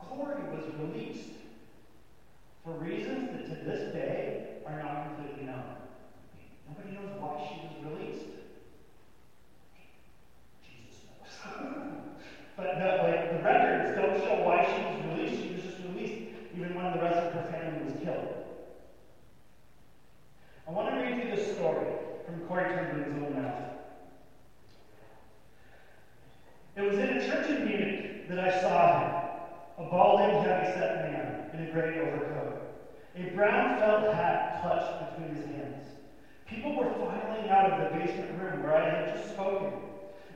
Corrie 0.00 0.42
was 0.50 0.64
released 0.80 1.30
for 2.64 2.72
reasons 2.72 3.30
that 3.30 3.46
to 3.48 3.64
this 3.64 3.92
day 3.94 4.55
are 4.68 4.82
not 4.82 5.16
completely 5.16 5.46
known. 5.46 5.76
Nobody 6.68 6.96
knows 6.96 7.20
why 7.20 7.38
she 7.46 7.66
was 7.66 7.74
released. 7.86 8.26
Jesus 10.64 11.02
knows. 11.06 11.56
but 12.56 12.78
no, 12.78 12.88
like 13.02 13.30
the 13.32 13.42
records 13.44 13.96
don't 13.96 14.18
show 14.24 14.44
why 14.44 14.64
she 14.66 14.82
was 14.82 15.16
released. 15.16 15.42
She 15.42 15.54
was 15.54 15.62
just 15.62 15.78
released 15.84 16.34
even 16.54 16.74
when 16.74 16.92
the 16.92 17.02
rest 17.02 17.18
of 17.18 17.32
her 17.34 17.50
family 17.50 17.84
was 17.84 18.02
killed. 18.02 18.32
I 20.66 20.70
want 20.72 20.94
to 20.94 21.00
read 21.00 21.22
you 21.22 21.36
this 21.36 21.54
story 21.54 21.86
from 22.24 22.40
Corrie 22.48 22.74
ten 22.74 22.90
Boom's 22.92 23.22
own 23.22 23.42
mouth. 23.42 23.62
It 26.74 26.82
was 26.82 26.98
in 26.98 27.08
a 27.08 27.26
church 27.26 27.46
in 27.48 27.64
Munich 27.64 28.28
that 28.28 28.38
I 28.38 28.60
saw 28.60 28.98
him, 28.98 29.86
a 29.86 29.90
balding, 29.90 30.42
heavy-set 30.42 31.10
man 31.10 31.50
in 31.54 31.68
a 31.68 31.72
gray 31.72 32.00
overcoat, 32.00 32.65
a 33.16 33.34
brown 33.34 33.78
felt 33.78 34.14
hat 34.14 34.60
clutched 34.62 35.16
between 35.16 35.36
his 35.36 35.46
hands. 35.46 35.88
People 36.46 36.76
were 36.76 36.92
filing 36.92 37.48
out 37.48 37.72
of 37.72 37.92
the 37.92 37.98
basement 37.98 38.30
room 38.40 38.62
where 38.62 38.76
I 38.76 38.90
had 38.90 39.16
just 39.16 39.30
spoken. 39.30 39.72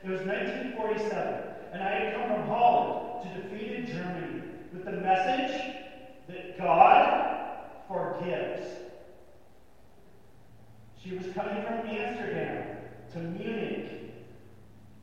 It 0.03 0.09
was 0.09 0.21
1947, 0.21 1.43
and 1.73 1.83
I 1.83 1.89
had 1.91 2.13
come 2.15 2.27
from 2.35 2.47
Holland 2.47 3.23
to 3.23 3.41
defeated 3.41 3.87
Germany 3.87 4.41
with 4.73 4.85
the 4.85 4.91
message 4.93 5.75
that 6.27 6.57
God 6.57 7.41
forgives. 7.87 8.65
She 11.03 11.15
was 11.15 11.25
coming 11.33 11.63
from 11.63 11.87
Amsterdam 11.87 12.77
to 13.13 13.19
Munich 13.19 14.13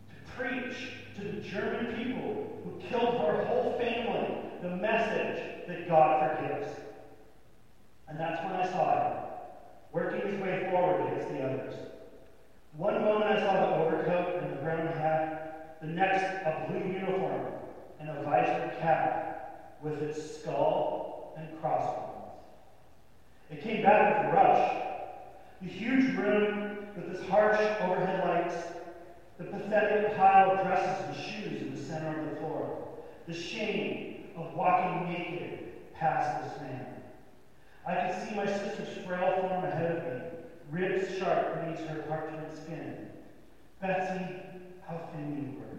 to 0.09 0.33
preach 0.37 0.91
to 1.17 1.23
the 1.23 1.41
German 1.41 1.95
people 1.95 2.61
who 2.65 2.89
killed 2.89 3.21
her 3.21 3.45
whole 3.45 3.79
family 3.79 4.37
the 4.63 4.77
message 4.77 5.67
that 5.69 5.89
God 5.89 6.37
forgives. 6.37 6.69
And 8.09 8.19
that's 8.19 8.43
when 8.45 8.55
I 8.55 8.67
saw 8.67 9.11
him, 9.11 9.23
working 9.93 10.31
his 10.31 10.41
way 10.41 10.69
forward 10.71 11.13
against 11.13 11.29
the 11.31 11.43
others. 11.43 11.75
One 12.77 13.03
moment 13.03 13.25
I 13.25 13.41
saw 13.41 13.53
the 13.53 13.77
overcoat 13.77 14.43
and 14.43 14.53
the 14.53 14.63
brown 14.63 14.87
hat, 14.99 15.79
the 15.81 15.89
next 15.89 16.25
a 16.47 16.67
blue 16.69 16.91
uniform 16.93 17.53
and 18.01 18.09
a 18.09 18.23
visor 18.23 18.75
cap 18.81 19.79
with 19.83 20.03
its 20.03 20.41
skull 20.41 21.35
and 21.37 21.61
crossbones. 21.61 22.33
It 23.51 23.63
came 23.63 23.83
back 23.83 24.23
with 24.23 24.33
a 24.33 24.35
rush. 24.35 24.85
The 25.63 25.69
huge 25.69 26.17
room 26.17 26.79
with 26.97 27.17
its 27.17 27.29
harsh 27.29 27.61
overhead 27.81 28.25
lights, 28.25 28.63
the 29.39 29.45
pathetic 29.45 30.17
pile 30.17 30.53
of 30.53 30.67
dresses 30.67 31.07
and 31.07 31.17
shoes 31.17 31.63
in 31.63 31.75
the 31.75 31.83
center 31.83 32.21
of 32.21 32.31
the 32.31 32.37
floor, 32.37 32.89
the 33.27 33.35
shame 33.35 34.29
of 34.37 34.55
walking 34.55 35.13
naked 35.13 35.95
past 35.95 36.45
this 36.45 36.63
man. 36.63 36.98
I 37.89 38.05
could 38.05 38.21
see 38.23 38.35
my 38.35 38.45
sister's 38.45 39.03
frail 39.07 39.49
form 39.49 39.65
ahead 39.65 39.97
of 39.97 40.05
me, 40.05 40.23
ribs 40.71 41.17
sharp 41.17 41.65
beneath 41.65 41.87
her 41.87 42.03
parchment 42.03 42.55
skin. 42.55 43.09
Betsie, 43.81 44.43
how 44.87 45.09
thin 45.15 45.33
you 45.35 45.59
were. 45.59 45.79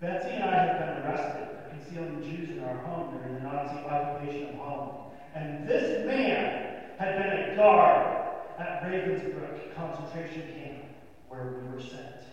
Betsie 0.00 0.30
and 0.30 0.44
I 0.44 0.64
had 0.64 0.78
been 0.78 1.04
arrested 1.04 1.46
for 1.50 1.76
concealing 1.76 2.22
Jews 2.22 2.56
in 2.56 2.64
our 2.64 2.78
home 2.78 3.18
during 3.18 3.34
the 3.34 3.40
Nazi 3.40 3.84
occupation 3.84 4.48
of 4.48 4.54
Holland. 4.60 5.12
And 5.34 5.68
this 5.68 6.06
man 6.06 6.70
had 6.98 7.18
been 7.18 7.52
a 7.52 7.56
guard 7.56 8.16
at 8.58 8.82
Ravensbrück 8.82 9.74
concentration 9.76 10.54
camp 10.54 10.84
where 11.28 11.48
we 11.48 11.68
were 11.68 11.82
sent. 11.82 12.24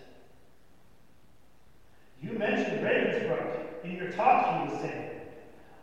You 2.21 2.39
mentioned 2.39 2.85
Ravensbrück 2.85 3.83
in 3.83 3.97
your 3.97 4.13
talk, 4.13 4.61
he 4.61 4.71
was 4.71 4.81
saying. 4.81 5.09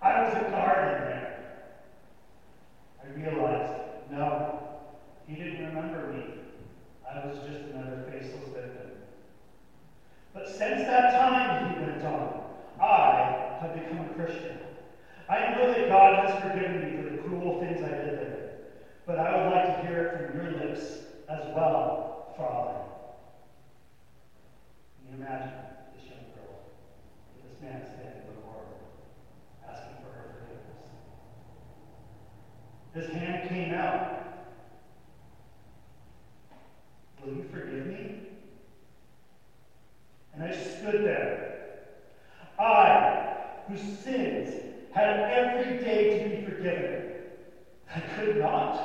I 0.00 0.22
was 0.22 0.34
a 0.34 0.50
guard 0.50 0.96
in 0.96 1.04
there. 1.04 1.35
Realized, 3.16 3.72
no, 4.10 4.60
he 5.26 5.36
didn't 5.36 5.64
remember 5.64 6.12
me. 6.12 6.36
I 7.08 7.26
was 7.26 7.38
just 7.48 7.60
another 7.72 8.04
faceless 8.10 8.52
victim. 8.52 8.92
But 10.34 10.46
since 10.46 10.86
that 10.86 11.16
time, 11.16 11.66
he 11.66 11.82
went 11.82 12.04
on, 12.04 12.28
I 12.78 13.38
have 13.58 13.72
become 13.72 14.06
a 14.06 14.14
Christian. 14.16 14.60
I 15.30 15.48
know 15.48 15.72
that 15.72 15.88
God 15.88 16.28
has 16.28 16.38
forgiven 16.42 16.78
me 16.78 16.94
for 16.94 17.08
the 17.08 17.16
cruel 17.16 17.58
things 17.58 17.82
I 17.82 17.88
did 17.88 18.20
there. 18.20 18.50
But 19.06 19.18
I 19.18 19.34
would 19.34 19.48
like 19.48 19.64
to 19.64 19.86
hear 19.86 19.98
it 20.02 20.12
from 20.12 20.36
your 20.36 20.52
lips 20.52 20.98
as 21.30 21.48
well, 21.54 22.34
Father. 22.36 22.76
Can 25.00 25.18
you 25.18 25.24
imagine 25.24 25.56
this 25.96 26.04
young 26.04 26.20
girl 26.36 26.52
with 27.32 27.50
this 27.50 27.60
man 27.62 27.80
standing 27.96 28.20
before 28.28 28.60
her, 28.60 29.72
asking 29.72 29.96
for 30.02 30.10
her 30.12 30.26
forgiveness? 30.36 30.66
His 32.96 33.08
hand 33.08 33.46
came 33.50 33.74
out. 33.74 34.16
Will 37.20 37.34
you 37.34 37.44
forgive 37.50 37.86
me? 37.88 38.22
And 40.32 40.42
I 40.42 40.50
stood 40.52 41.04
there. 41.04 41.58
I, 42.58 43.26
whose 43.68 43.82
sins 43.82 44.70
had 44.92 45.30
every 45.30 45.76
day 45.76 46.18
to 46.18 46.30
be 46.30 46.50
forgiven, 46.50 47.02
I 47.94 48.00
could 48.00 48.38
not. 48.38 48.82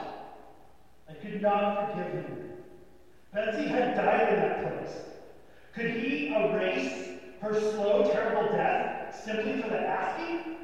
I 1.09 1.13
could 1.13 1.41
not 1.41 1.93
forgive 1.93 2.11
him. 2.11 2.37
Betsie 3.33 3.69
had 3.69 3.95
died 3.95 4.33
in 4.33 4.39
that 4.41 4.61
place. 4.61 5.05
Could 5.73 5.91
he 5.91 6.35
erase 6.35 7.11
her 7.39 7.53
slow, 7.53 8.11
terrible 8.11 8.51
death 8.51 9.15
simply 9.23 9.61
for 9.61 9.69
the 9.69 9.79
asking? 9.79 10.60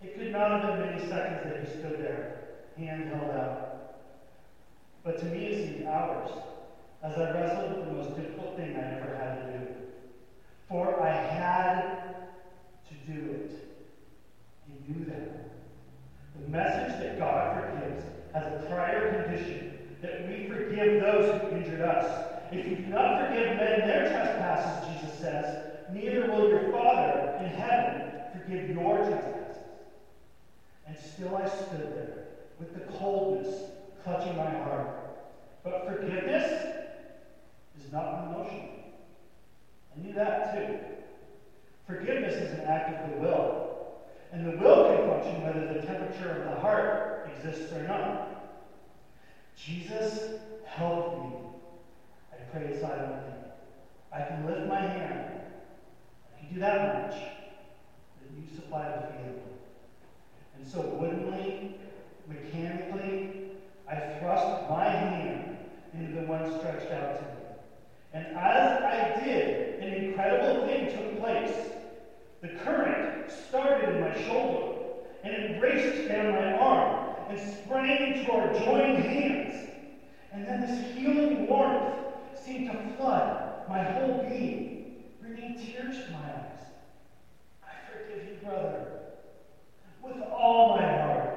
It 0.00 0.16
could 0.16 0.32
not 0.32 0.50
have 0.50 0.78
been 0.78 0.90
many 0.90 1.08
seconds 1.08 1.40
that 1.44 1.64
he 1.64 1.78
stood 1.78 2.00
there, 2.00 2.38
hand 2.76 3.12
held 3.12 3.30
out. 3.32 3.68
But 5.02 5.18
to 5.20 5.24
me 5.26 5.46
it 5.46 5.76
seemed 5.76 5.88
hours 5.88 6.30
as 7.02 7.16
I 7.16 7.32
wrestled 7.32 7.76
with 7.76 7.86
the 7.86 7.92
most 7.92 8.16
difficult 8.16 8.56
thing 8.56 8.76
I 8.76 9.00
ever 9.00 9.16
had 9.16 9.46
to 9.46 9.58
do. 9.58 9.66
For 10.68 11.02
I 11.02 11.10
had 11.10 12.14
to 12.88 13.12
do 13.12 13.30
it. 13.32 13.52
He 14.66 14.92
knew 14.92 15.04
that. 15.06 15.50
The 16.40 16.48
message 16.48 17.00
that 17.00 17.18
God 17.18 17.60
forgives 17.60 18.04
has 18.32 18.44
a 18.44 18.66
prior 18.68 19.24
condition 19.24 19.78
that 20.02 20.28
we 20.28 20.46
forgive 20.46 21.00
those 21.00 21.40
who 21.40 21.56
injured 21.56 21.80
us. 21.80 22.24
If 22.52 22.66
you 22.66 22.76
do 22.76 22.86
not 22.86 23.26
forgive 23.26 23.56
men 23.56 23.80
their 23.80 24.10
trespasses, 24.10 24.88
Jesus 24.88 25.18
says, 25.18 25.64
neither 25.92 26.30
will 26.30 26.48
your 26.48 26.70
Father 26.70 27.36
in 27.40 27.50
heaven 27.50 28.12
forgive 28.32 28.70
your 28.70 28.98
trespasses. 28.98 29.47
Still 31.18 31.34
I 31.34 31.48
stood 31.48 31.96
there 31.96 32.28
with 32.60 32.74
the 32.74 32.92
coldness 32.96 33.52
clutching 34.04 34.36
my 34.36 34.50
heart. 34.50 35.18
But 35.64 35.84
forgiveness 35.84 36.64
is 37.76 37.90
not 37.90 38.14
an 38.14 38.28
emotion. 38.28 38.68
I 39.96 40.00
knew 40.00 40.14
that 40.14 40.54
too. 40.54 40.78
Forgiveness 41.88 42.34
is 42.34 42.60
an 42.60 42.66
act 42.66 42.90
of 42.90 43.10
the 43.10 43.16
will. 43.16 44.04
And 44.30 44.46
the 44.46 44.58
will 44.58 44.84
can 44.84 45.08
function 45.08 45.42
whether 45.42 45.74
the 45.74 45.84
temperature 45.84 46.30
of 46.30 46.44
the 46.44 46.60
heart 46.60 47.28
exists 47.34 47.72
or 47.72 47.82
not. 47.82 48.28
Jesus, 49.56 50.38
help 50.66 51.18
me. 51.18 51.32
I 52.32 52.36
pray 52.52 52.78
silently. 52.80 53.32
I 54.12 54.22
can 54.22 54.46
lift 54.46 54.68
my 54.68 54.82
hand. 54.82 55.40
I 56.32 56.38
can 56.38 56.54
do 56.54 56.60
that 56.60 57.08
much. 57.08 57.16
Then 58.20 58.40
you 58.40 58.56
supply 58.56 58.84
the 58.84 59.12
feeling. 59.14 59.57
And 60.58 60.66
so 60.66 60.80
woodenly, 60.80 61.76
mechanically, 62.28 63.52
I 63.88 64.18
thrust 64.18 64.68
my 64.68 64.88
hand 64.88 65.56
into 65.94 66.20
the 66.20 66.26
one 66.26 66.44
stretched 66.58 66.90
out 66.92 67.16
to 67.16 67.22
me. 67.22 67.28
And 68.12 68.26
as 68.36 68.82
I 68.82 69.24
did, 69.24 69.80
an 69.80 69.94
incredible 70.04 70.66
thing 70.66 70.90
took 70.90 71.20
place. 71.20 71.54
The 72.40 72.48
current 72.48 73.30
started 73.30 73.96
in 73.96 74.00
my 74.00 74.22
shoulder, 74.24 74.82
and 75.24 75.32
it 75.32 75.62
raced 75.62 76.08
down 76.08 76.32
my 76.32 76.52
arm 76.58 77.16
and 77.28 77.54
sprang 77.54 78.14
into 78.14 78.32
our 78.32 78.52
joined 78.54 78.98
hands. 78.98 79.70
And 80.32 80.46
then 80.46 80.60
this 80.62 80.94
healing 80.96 81.46
warmth 81.46 81.94
seemed 82.44 82.70
to 82.72 82.78
flood 82.96 83.68
my 83.68 83.82
whole 83.82 84.26
being, 84.28 85.04
bringing 85.20 85.58
tears 85.58 86.04
to 86.04 86.12
my 86.12 86.18
eyes. 86.18 86.58
I 87.62 87.72
with 90.02 90.22
all 90.22 90.76
my 90.76 90.86
heart. 90.86 91.34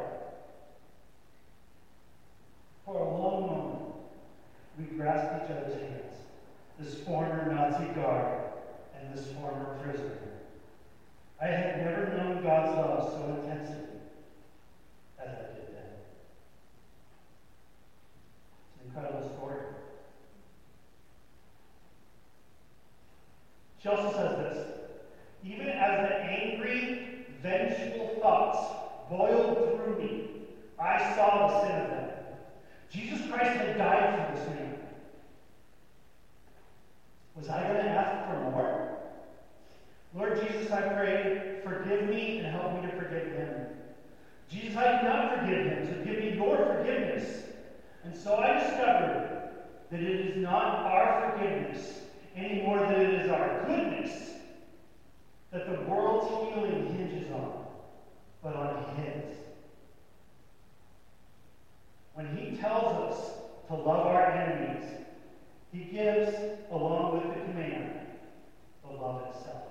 For 2.86 2.96
a 2.96 3.18
long 3.18 3.48
moment, 3.48 3.94
we 4.78 4.86
grasped 4.98 5.46
each 5.46 5.58
other's 5.58 5.74
hands, 5.74 6.16
this 6.80 7.00
former 7.02 7.52
Nazi 7.54 7.86
guard 7.94 8.42
and 9.00 9.16
this 9.16 9.28
former 9.34 9.78
prisoner. 9.84 10.18
I 11.42 11.48
had 11.48 11.86
never 11.86 12.18
known 12.18 12.44
God's 12.44 12.76
love 12.76 13.14
so 13.14 13.42
intensely 13.42 13.88
as 15.20 15.28
I 15.28 15.54
did 15.54 15.68
then. 15.74 15.92
It's 18.76 18.82
an 18.82 18.88
incredible 18.88 19.30
story. 19.36 19.62
She 23.82 23.90
also 23.90 24.16
says 24.16 24.38
this 24.38 24.68
even 25.44 25.68
as 25.70 26.08
the 26.08 26.16
angry 26.16 27.11
vengeful 27.42 28.20
thoughts 28.22 28.60
boiled 29.10 29.76
through 29.76 30.02
me, 30.02 30.30
I 30.80 31.16
saw 31.16 31.48
the 31.48 31.62
sin 31.62 31.82
of 31.82 31.90
them. 31.90 32.10
Jesus 32.90 33.28
Christ 33.30 33.52
had 33.52 33.78
died 33.78 34.28
for 34.28 34.36
this 34.36 34.48
man. 34.50 34.76
Was 37.36 37.50
I 37.50 37.64
going 37.64 37.86
to 37.86 37.92
ask 37.92 38.28
for 38.30 38.52
more? 38.52 38.98
Lord 40.14 40.42
Jesus, 40.46 40.72
I 40.72 40.82
pray, 40.82 41.60
forgive 41.64 42.10
me 42.10 42.40
and 42.40 42.48
help 42.48 42.74
me 42.76 42.90
to 42.90 42.96
forgive 42.98 43.32
him. 43.32 43.68
Jesus, 44.50 44.76
I 44.76 45.00
cannot 45.00 45.40
forgive 45.40 45.66
him, 45.66 45.86
so 45.88 46.06
give 46.06 46.20
me 46.20 46.36
your 46.36 46.58
forgiveness. 46.58 47.44
And 48.04 48.16
so 48.16 48.36
I 48.36 48.60
discovered 48.60 49.52
that 49.90 50.00
it 50.00 50.26
is 50.28 50.38
not 50.38 50.86
our 50.86 51.32
forgiveness 51.32 52.02
any 52.36 52.62
more 52.62 52.80
than 52.80 53.00
it 53.02 53.14
is 53.22 53.30
our 53.30 53.64
goodness 53.66 54.31
that 55.52 55.66
the 55.68 55.82
world's 55.90 56.28
healing 56.28 56.96
hinges 56.96 57.32
on, 57.32 57.66
but 58.42 58.56
on 58.56 58.96
His. 58.96 59.26
When 62.14 62.36
He 62.38 62.58
tells 62.58 63.14
us 63.14 63.32
to 63.68 63.76
love 63.76 64.08
our 64.08 64.32
enemies, 64.32 64.90
He 65.74 65.84
gives, 65.86 66.34
along 66.72 67.14
with 67.14 67.36
the 67.36 67.42
command, 67.46 68.00
the 68.84 68.94
love 68.94 69.24
itself. 69.30 69.64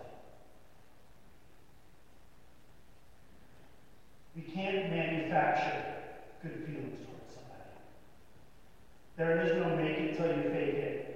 We 4.37 4.43
can't 4.43 4.91
manufacture 4.91 5.95
good 6.43 6.65
feelings 6.65 7.07
towards 7.07 7.35
somebody. 7.35 7.71
There 9.17 9.43
is 9.43 9.53
no 9.57 9.77
make 9.77 9.99
it 9.99 10.17
till 10.17 10.29
you 10.29 10.51
fake 10.51 10.75
it 10.75 11.11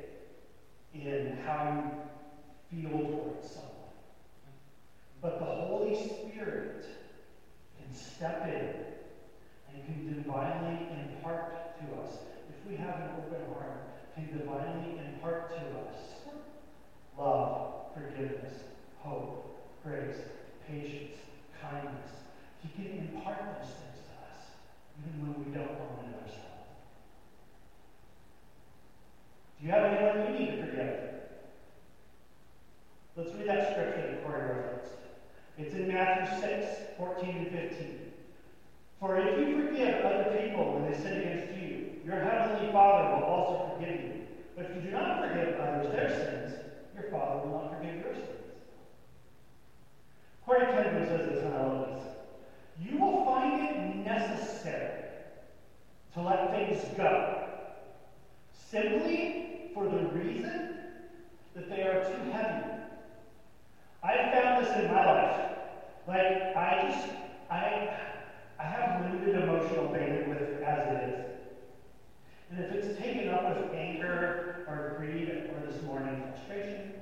in 0.94 1.38
how 1.44 1.92
you 2.72 2.82
feel 2.82 2.98
towards 2.98 3.50
someone. 3.50 3.70
But 5.22 5.38
the 5.38 5.46
Holy 5.46 5.94
Spirit 5.94 6.84
can 7.78 7.94
step 7.94 8.46
in 8.46 9.74
and 9.74 9.84
can 9.86 10.14
divinely 10.14 10.86
impart 11.00 11.78
to 11.78 12.02
us. 12.02 12.18
If 12.50 12.70
we 12.70 12.76
have 12.76 12.96
an 12.96 13.08
open 13.18 13.54
heart, 13.54 14.14
can 14.14 14.36
divinely 14.36 14.98
impart 14.98 15.48
to 15.50 15.56
us 15.56 15.96
love, 17.18 17.86
forgiveness, 17.94 18.52
hope, 18.98 19.82
grace, 19.82 20.16
patience, 20.68 21.16
kindness. 21.62 22.10
He 22.62 22.82
can 22.82 22.98
impart 22.98 23.38
those 23.38 23.70
things 23.70 24.00
to 24.04 24.12
us, 24.26 24.40
even 24.98 25.26
when 25.26 25.44
we 25.44 25.52
don't 25.52 25.66
know 25.66 26.00
it 26.00 26.14
ourselves. 26.22 26.68
Do 29.60 29.66
you 29.66 29.72
have 29.72 29.84
anyone 29.84 30.32
you 30.32 30.38
need 30.38 30.56
to 30.56 30.66
forgive? 30.66 31.00
Let's 33.16 33.32
read 33.36 33.48
that 33.48 33.72
scripture 33.72 34.10
that 34.10 34.24
Corrie 34.24 34.48
referenced. 34.48 34.92
It's 35.58 35.74
in 35.74 35.88
Matthew 35.88 36.40
6, 36.40 36.66
14 36.98 37.28
and 37.28 37.50
15. 37.50 38.12
For 38.98 39.16
if 39.18 39.38
you 39.38 39.68
forgive 39.68 40.04
other 40.04 40.36
people 40.40 40.74
when 40.74 40.90
they 40.90 40.98
sin 40.98 41.20
against 41.20 41.60
you, 41.60 42.00
your 42.04 42.20
heavenly 42.20 42.72
Father 42.72 43.14
will 43.14 43.24
also 43.24 43.76
forgive 43.76 44.00
you. 44.00 44.26
But 44.56 44.66
if 44.66 44.76
you 44.76 44.82
do 44.82 44.90
not 44.90 45.20
forgive 45.20 45.54
others 45.60 45.92
their 45.92 46.08
sins, 46.10 46.54
your 46.94 47.10
Father 47.10 47.46
will 47.46 47.60
not 47.60 47.78
forgive 47.78 47.96
your 47.96 48.14
sins. 48.14 48.28
Corrie 50.44 50.66
I. 51.56 52.02
You 52.80 52.98
will 52.98 53.24
find 53.24 53.62
it 53.62 54.04
necessary 54.04 55.04
to 56.14 56.22
let 56.22 56.50
things 56.50 56.82
go, 56.96 57.48
simply 58.70 59.70
for 59.74 59.84
the 59.84 60.04
reason 60.08 60.78
that 61.54 61.68
they 61.68 61.82
are 61.82 62.04
too 62.04 62.30
heavy 62.32 62.74
I've 64.04 64.32
found 64.32 64.62
this 64.66 64.76
in 64.76 64.92
my 64.92 65.06
life. 65.06 65.56
Like, 66.06 66.54
I 66.54 66.92
just, 66.92 67.08
I, 67.50 67.96
I 68.60 68.62
have 68.62 69.00
limited 69.00 69.42
emotional 69.42 69.86
bandwidth 69.86 70.62
as 70.62 70.92
it 70.92 71.08
is. 71.08 71.24
And 72.50 72.64
if 72.64 72.72
it's 72.72 72.98
taken 72.98 73.30
up 73.30 73.44
with 73.44 73.72
anger 73.72 74.66
or 74.68 74.96
greed 74.98 75.30
or 75.30 75.66
this 75.66 75.82
morning 75.84 76.22
frustration 76.34 76.92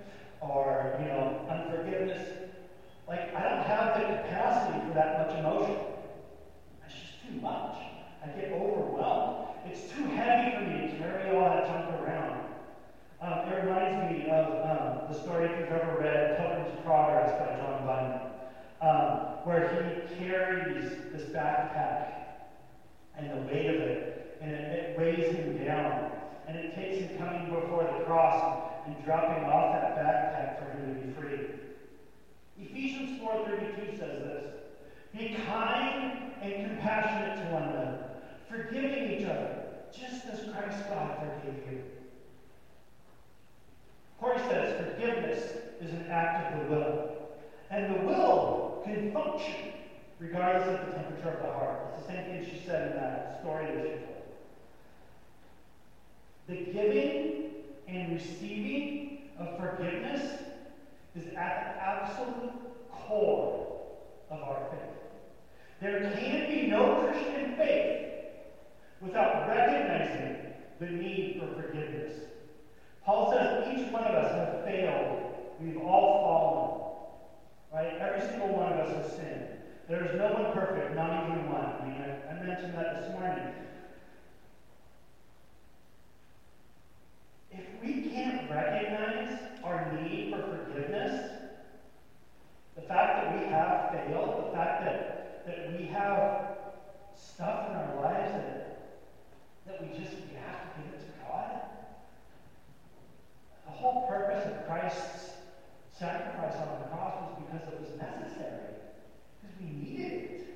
or, 0.41 0.97
you 1.01 1.09
know, 1.09 1.45
unforgiveness, 1.51 2.42
like, 3.09 3.35
I 3.35 3.43
don't 3.43 3.65
have 3.65 3.95
the 3.95 4.07
capacity 4.07 4.81
for 4.87 4.95
that 4.95 5.27
much 5.27 5.39
emotion. 5.39 5.77
It's 6.87 6.95
just 6.95 7.27
too 7.27 7.41
much. 7.41 7.77
I 8.23 8.29
get 8.29 8.53
overwhelmed. 8.53 9.49
It's 9.67 9.91
too 9.93 10.05
heavy 10.05 10.57
for 10.57 10.63
me 10.63 10.89
to 10.89 10.97
carry 10.99 11.37
all 11.37 11.45
that 11.45 11.67
junk 11.67 12.01
around. 12.01 12.47
Um, 13.21 13.53
it 13.53 13.65
reminds 13.65 14.13
me 14.13 14.31
of 14.31 14.47
um, 14.47 15.13
the 15.13 15.15
story, 15.21 15.47
if 15.47 15.59
you've 15.59 15.69
ever 15.69 15.99
read 16.01 16.39
Pilgrim's 16.39 16.81
Progress 16.85 17.31
by 17.39 17.57
John 17.57 17.87
Bunyan, 17.87 18.21
um, 18.81 19.09
where 19.45 19.69
he 19.69 20.17
carries 20.17 20.91
this 21.13 21.29
backpack 21.31 22.13
and 23.17 23.31
the 23.31 23.37
weight 23.47 23.67
of 23.67 23.77
it, 23.77 24.39
and 24.41 24.51
it, 24.51 24.91
it 24.91 24.99
weighs 24.99 25.35
him 25.35 25.65
down. 25.65 26.11
And 26.49 26.57
it 26.57 26.75
takes 26.75 26.99
him 26.99 27.19
coming 27.19 27.51
before 27.51 27.85
the 27.85 28.05
cross 28.05 28.73
and 28.87 29.05
dropping 29.05 29.45
off 29.45 29.73
that 29.75 29.97
backpack 29.97 30.59
for 30.59 30.77
him 30.77 30.95
to 30.95 31.01
be 31.01 31.13
free. 31.13 31.52
Ephesians 32.73 33.21
4.32 33.21 33.99
says 33.99 34.23
this, 34.23 34.45
Be 35.13 35.37
kind 35.47 36.33
and 36.41 36.67
compassionate 36.67 37.37
to 37.37 37.53
one 37.53 37.65
another, 37.65 37.99
forgiving 38.49 39.11
each 39.11 39.27
other, 39.27 39.57
just 39.93 40.25
as 40.27 40.51
Christ 40.51 40.89
God 40.89 41.19
forgave 41.19 41.71
you. 41.71 41.83
Corrie 44.19 44.39
says 44.39 44.75
forgiveness 44.77 45.53
is 45.83 45.91
an 45.91 46.07
act 46.09 46.55
of 46.55 46.61
the 46.61 46.75
will. 46.75 47.11
And 47.71 47.95
the 47.95 48.07
will 48.07 48.81
can 48.87 49.13
function 49.13 49.73
regardless 50.19 50.81
of 50.81 50.87
the 50.87 50.93
temperature 50.93 51.29
of 51.29 51.43
the 51.43 51.53
heart. 51.53 51.93
It's 51.93 52.07
the 52.07 52.13
same 52.13 52.25
thing 52.25 52.47
she 52.51 52.65
said 52.65 52.93
in 52.93 52.97
that 52.97 53.41
story 53.43 53.67
that 53.67 53.85
she 53.85 53.91
told. 53.91 54.23
The 56.49 56.73
giving 56.73 57.51
and 57.89 58.15
receiving 58.15 59.31
of 59.39 59.59
forgiveness 59.59 60.43
is 61.15 61.27
at 61.29 61.35
the 61.35 61.83
absolute 61.83 62.53
core 62.91 63.81
of 64.31 64.43
our 64.43 64.69
faith. 64.71 64.81
There 65.81 66.01
can 66.01 66.51
be 66.51 66.69
no 66.69 67.07
Christian 67.07 67.57
faith 67.57 68.09
without 69.01 69.49
recognizing 69.49 70.55
the 70.79 70.87
need 70.87 71.41
for 71.41 71.61
forgiveness. 71.61 72.15
Paul 73.05 73.33
says 73.33 73.67
each 73.77 73.93
one 73.93 74.05
of 74.05 74.15
us 74.15 74.33
have 74.33 74.65
failed. 74.65 75.35
We've 75.61 75.79
all 75.79 76.23
fallen. 77.73 77.85
Right? 77.85 78.01
Every 78.01 78.21
single 78.29 78.55
one 78.55 78.73
of 78.73 78.79
us 78.79 78.97
has 78.97 79.17
sinned. 79.17 79.49
There 79.89 80.05
is 80.05 80.17
no 80.17 80.33
one 80.33 80.53
perfect, 80.53 80.95
not 80.95 81.25
even 81.25 81.51
one. 81.51 81.65
I 81.65 81.85
mean, 81.85 82.01
I, 82.01 82.31
I 82.31 82.43
mentioned 82.43 82.75
that 82.75 83.03
this 83.03 83.13
morning. 83.13 83.45
If 87.51 87.67
we 87.83 88.09
can't 88.11 88.49
recognize 88.51 89.39
our 89.65 89.91
need 89.93 90.35
for 90.35 90.43
forgiveness, 90.43 91.13
the 92.75 92.83
fact 92.83 93.23
that 93.23 93.41
we 93.41 93.47
have 93.51 93.91
failed, 93.91 94.53
the 94.53 94.57
fact 94.57 94.85
that, 94.85 95.45
that 95.47 95.79
we 95.79 95.87
have 95.89 96.33
stuff 97.15 97.71
in 97.71 97.77
our 97.77 98.03
lives 98.03 98.33
that, 98.33 98.79
that 99.67 99.81
we 99.83 99.89
just 100.03 100.17
we 100.17 100.35
have 100.35 100.75
to 100.75 100.83
give 100.83 100.93
it 100.93 101.01
to 101.01 101.07
God, 101.23 101.61
the 103.67 103.73
whole 103.73 104.09
purpose 104.09 104.45
of 104.47 104.67
Christ's 104.67 105.31
sacrifice 105.99 106.57
on 106.59 106.79
the 106.79 106.85
cross 106.87 107.15
was 107.21 107.45
because 107.45 107.69
it 107.69 107.81
was 107.81 107.91
necessary, 107.99 108.75
because 109.41 109.57
we 109.61 109.67
needed 109.67 110.13
it. 110.13 110.47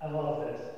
I 0.00 0.06
love 0.06 0.40
this. 0.40 0.75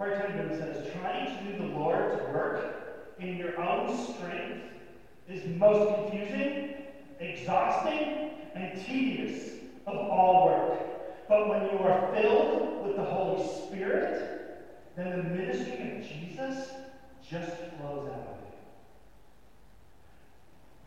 Corrie 0.00 0.16
ten 0.16 0.48
says, 0.58 0.90
trying 0.94 1.26
to 1.26 1.52
do 1.52 1.58
the 1.58 1.76
Lord's 1.76 2.22
work 2.32 3.14
in 3.18 3.36
your 3.36 3.60
own 3.60 3.94
strength 3.94 4.64
is 5.28 5.44
most 5.58 5.94
confusing, 5.94 6.74
exhausting, 7.18 8.30
and 8.54 8.80
tedious 8.80 9.56
of 9.86 9.94
all 9.94 10.46
work. 10.46 11.28
But 11.28 11.50
when 11.50 11.64
you 11.64 11.84
are 11.84 12.14
filled 12.14 12.86
with 12.86 12.96
the 12.96 13.04
Holy 13.04 13.46
Spirit, 13.66 14.64
then 14.96 15.18
the 15.18 15.22
ministry 15.22 15.98
of 15.98 16.08
Jesus 16.08 16.70
just 17.28 17.50
flows 17.76 18.08
out 18.08 18.26
of 18.26 18.38
you. 18.40 18.56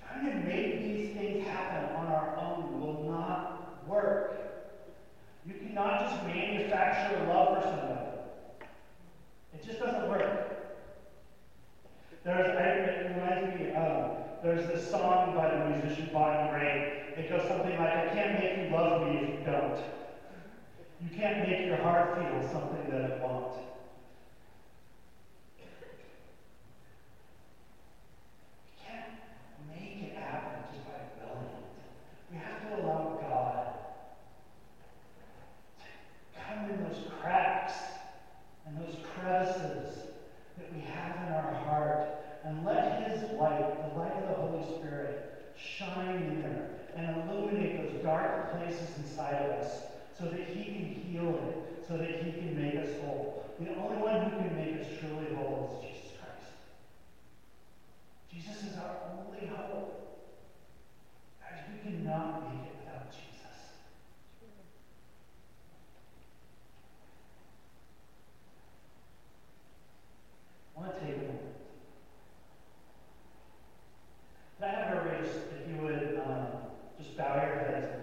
Trying 0.08 0.26
to 0.26 0.48
make 0.48 0.82
these 0.82 1.16
things 1.16 1.46
happen 1.46 1.96
on 1.98 2.08
our 2.08 2.36
own 2.36 2.82
will 2.82 3.04
not 3.04 3.88
work. 3.88 4.32
You 5.46 5.54
cannot 5.54 6.10
just 6.10 6.24
manufacture 6.24 7.28
love 7.28 7.62
for 7.62 7.70
somebody. 7.70 8.03
It 9.64 9.68
just 9.68 9.80
doesn't 9.80 10.10
work. 10.10 10.50
There's, 12.26 12.48
it 12.48 13.16
reminds 13.16 13.60
me, 13.60 13.72
of. 13.72 14.18
there's 14.44 14.68
this 14.68 14.92
song 14.92 15.36
by 15.36 15.56
the 15.56 15.70
musician 15.70 16.10
Bonnie 16.12 16.50
Raitt. 16.52 17.18
It 17.18 17.30
goes 17.30 17.48
something 17.48 17.78
like, 17.78 17.96
I 17.96 18.10
can't 18.14 18.40
make 18.40 18.58
you 18.58 18.76
love 18.76 19.08
me 19.08 19.18
if 19.20 19.40
you 19.40 19.46
don't. 19.46 19.80
You 21.02 21.10
can't 21.16 21.48
make 21.48 21.66
your 21.66 21.78
heart 21.78 22.16
feel 22.16 22.50
something 22.52 22.92
that 22.92 23.10
it 23.10 23.22
won't. 23.22 23.56
higher 77.44 77.82
than 77.82 78.03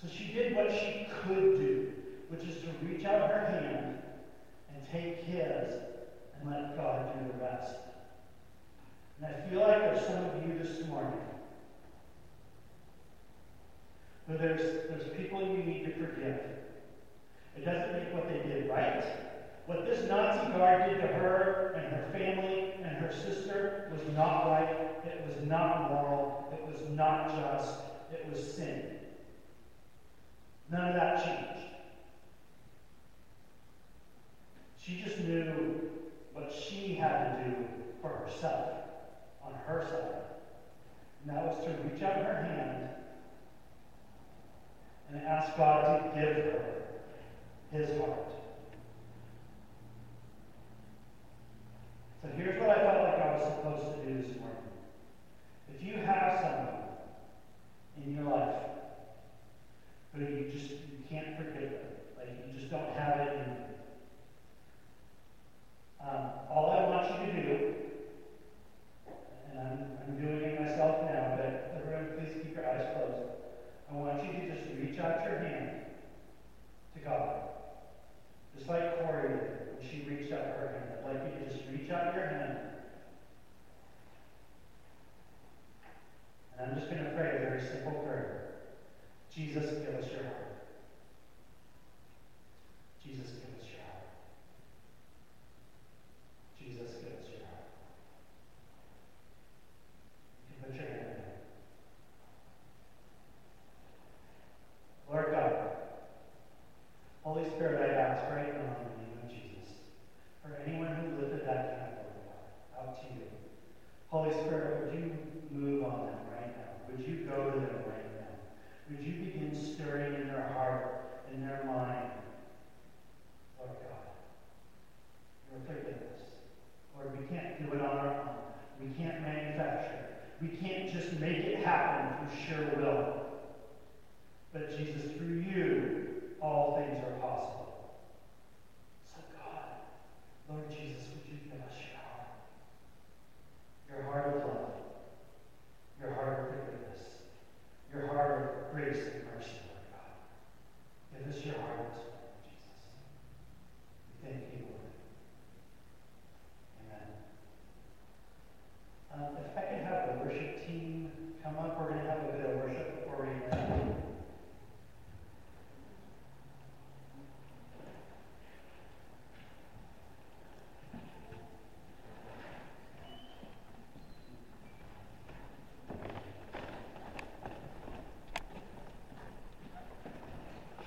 So 0.00 0.08
she 0.08 0.32
did 0.32 0.54
what 0.54 0.70
she 0.70 1.08
could 1.22 1.58
do, 1.58 1.92
which 2.28 2.42
is 2.42 2.62
to 2.62 2.68
reach 2.82 3.04
out 3.04 3.30
her 3.30 3.46
hand 3.50 3.98
and 4.72 4.82
take 4.92 5.24
his 5.24 5.74
and 6.40 6.50
let 6.50 6.76
God 6.76 7.12
do 7.18 7.32
the 7.32 7.44
rest. 7.44 7.74
And 9.20 9.34
I 9.34 9.48
feel 9.50 9.60
like 9.60 9.78
there's 9.78 10.06
some 10.06 10.24
of 10.24 10.46
you 10.46 10.58
this 10.58 10.86
morning 10.86 11.18
but 14.28 14.38
there's, 14.38 14.60
there's 14.90 15.08
people 15.16 15.40
you 15.40 15.64
need 15.64 15.84
to 15.86 15.92
forgive. 15.92 16.38
It 17.56 17.64
doesn't 17.64 17.92
make 17.94 18.12
what 18.12 18.28
they 18.28 18.46
did 18.46 18.68
right. 18.68 19.02
What 19.64 19.86
this 19.86 20.06
Nazi 20.06 20.52
guard 20.52 20.90
did 20.90 21.00
to 21.00 21.06
her 21.06 21.72
and 21.76 21.86
her 21.94 22.08
family 22.12 22.74
and 22.74 22.96
her 22.98 23.10
sister 23.10 23.90
was 23.90 24.14
not 24.14 24.46
right. 24.48 24.68
It 25.06 25.24
was 25.26 25.48
not 25.48 25.90
moral. 25.90 26.52
It 26.52 26.70
was 26.70 26.86
not 26.90 27.30
just. 27.30 27.74
It 28.12 28.26
was 28.30 28.54
sin. 28.54 28.97
None 30.70 30.88
of 30.88 30.94
that 30.94 31.24
changed. 31.24 31.64
She 34.78 35.02
just 35.02 35.18
knew 35.20 35.90
what 36.32 36.52
she 36.52 36.94
had 36.94 37.36
to 37.36 37.50
do 37.50 37.56
for 38.00 38.08
herself, 38.08 38.72
on 39.44 39.52
her 39.66 39.84
side. 39.84 40.22
And 41.22 41.36
that 41.36 41.46
was 41.46 41.64
to 41.64 41.70
reach 41.82 42.02
out 42.02 42.16
her 42.16 42.42
hand 42.42 42.88
and 45.10 45.22
ask 45.22 45.56
God 45.56 46.14
to 46.14 46.20
give 46.20 46.36
her 46.36 46.64
his 47.72 47.98
heart. 47.98 48.30
So 52.22 52.28
here's 52.36 52.60
what 52.60 52.70
I 52.70 52.80
felt 52.80 53.04
like 53.04 53.22
I 53.22 53.36
was 53.36 53.54
supposed 53.56 54.00
to 54.00 54.06
do 54.06 54.22
this 54.22 54.38
morning. 54.38 54.56
If 55.74 55.82
you 55.82 55.94
have 56.04 56.40
someone 56.40 56.82
in 57.96 58.14
your 58.14 58.24
life 58.24 58.77
but 60.18 60.34
you 60.34 60.50
just 60.50 60.70
you 60.70 60.98
can't 61.08 61.36
forgive 61.36 61.70
them. 61.70 61.94
Like 62.18 62.34
you 62.46 62.58
just 62.58 62.70
don't 62.70 62.90
have 62.96 63.20
it 63.20 63.32
in 63.34 63.44
you. 63.54 63.56
Um, 66.00 66.30
all 66.50 66.72
I 66.72 66.82
want 66.90 67.20
you 67.20 67.26
to 67.26 67.42
do, 67.42 67.74
and 69.50 69.60
I'm, 69.60 69.98
I'm 70.02 70.16
doing 70.18 70.42
it 70.42 70.60
myself 70.60 71.08
now, 71.10 71.36
but 71.36 71.78
everyone 71.78 72.18
please 72.18 72.34
keep 72.42 72.54
your 72.56 72.68
eyes 72.68 72.86
closed. 72.94 73.30
I 73.90 73.94
want 73.94 74.24
you 74.24 74.32
to 74.40 74.54
just 74.54 74.66
reach 74.76 74.98
out 74.98 75.24
your 75.24 75.38
hand 75.38 75.82
to 76.94 77.00
God. 77.00 77.42
Just 78.56 78.68
like 78.68 78.98
Corrie 78.98 79.28
did 79.28 79.78
when 79.78 79.88
she 79.88 80.02
reached 80.08 80.32
out 80.32 80.46
her 80.46 80.74
hand. 80.74 80.98
I'd 80.98 81.14
like 81.14 81.32
you 81.32 81.44
to 81.44 81.50
just 81.54 81.70
reach 81.70 81.90
out 81.90 82.14
your 82.14 82.26
hand. 82.26 82.58
And 86.58 86.70
I'm 86.70 86.76
just 86.76 86.90
going 86.90 87.04
to 87.04 87.10
pray 87.10 87.36
a 87.36 87.38
very 87.38 87.62
simple 87.62 87.92
prayer. 88.02 88.37
Jesus, 89.38 89.70
give 89.70 89.94
us 89.94 90.10
your 90.10 90.24
help. 90.24 90.47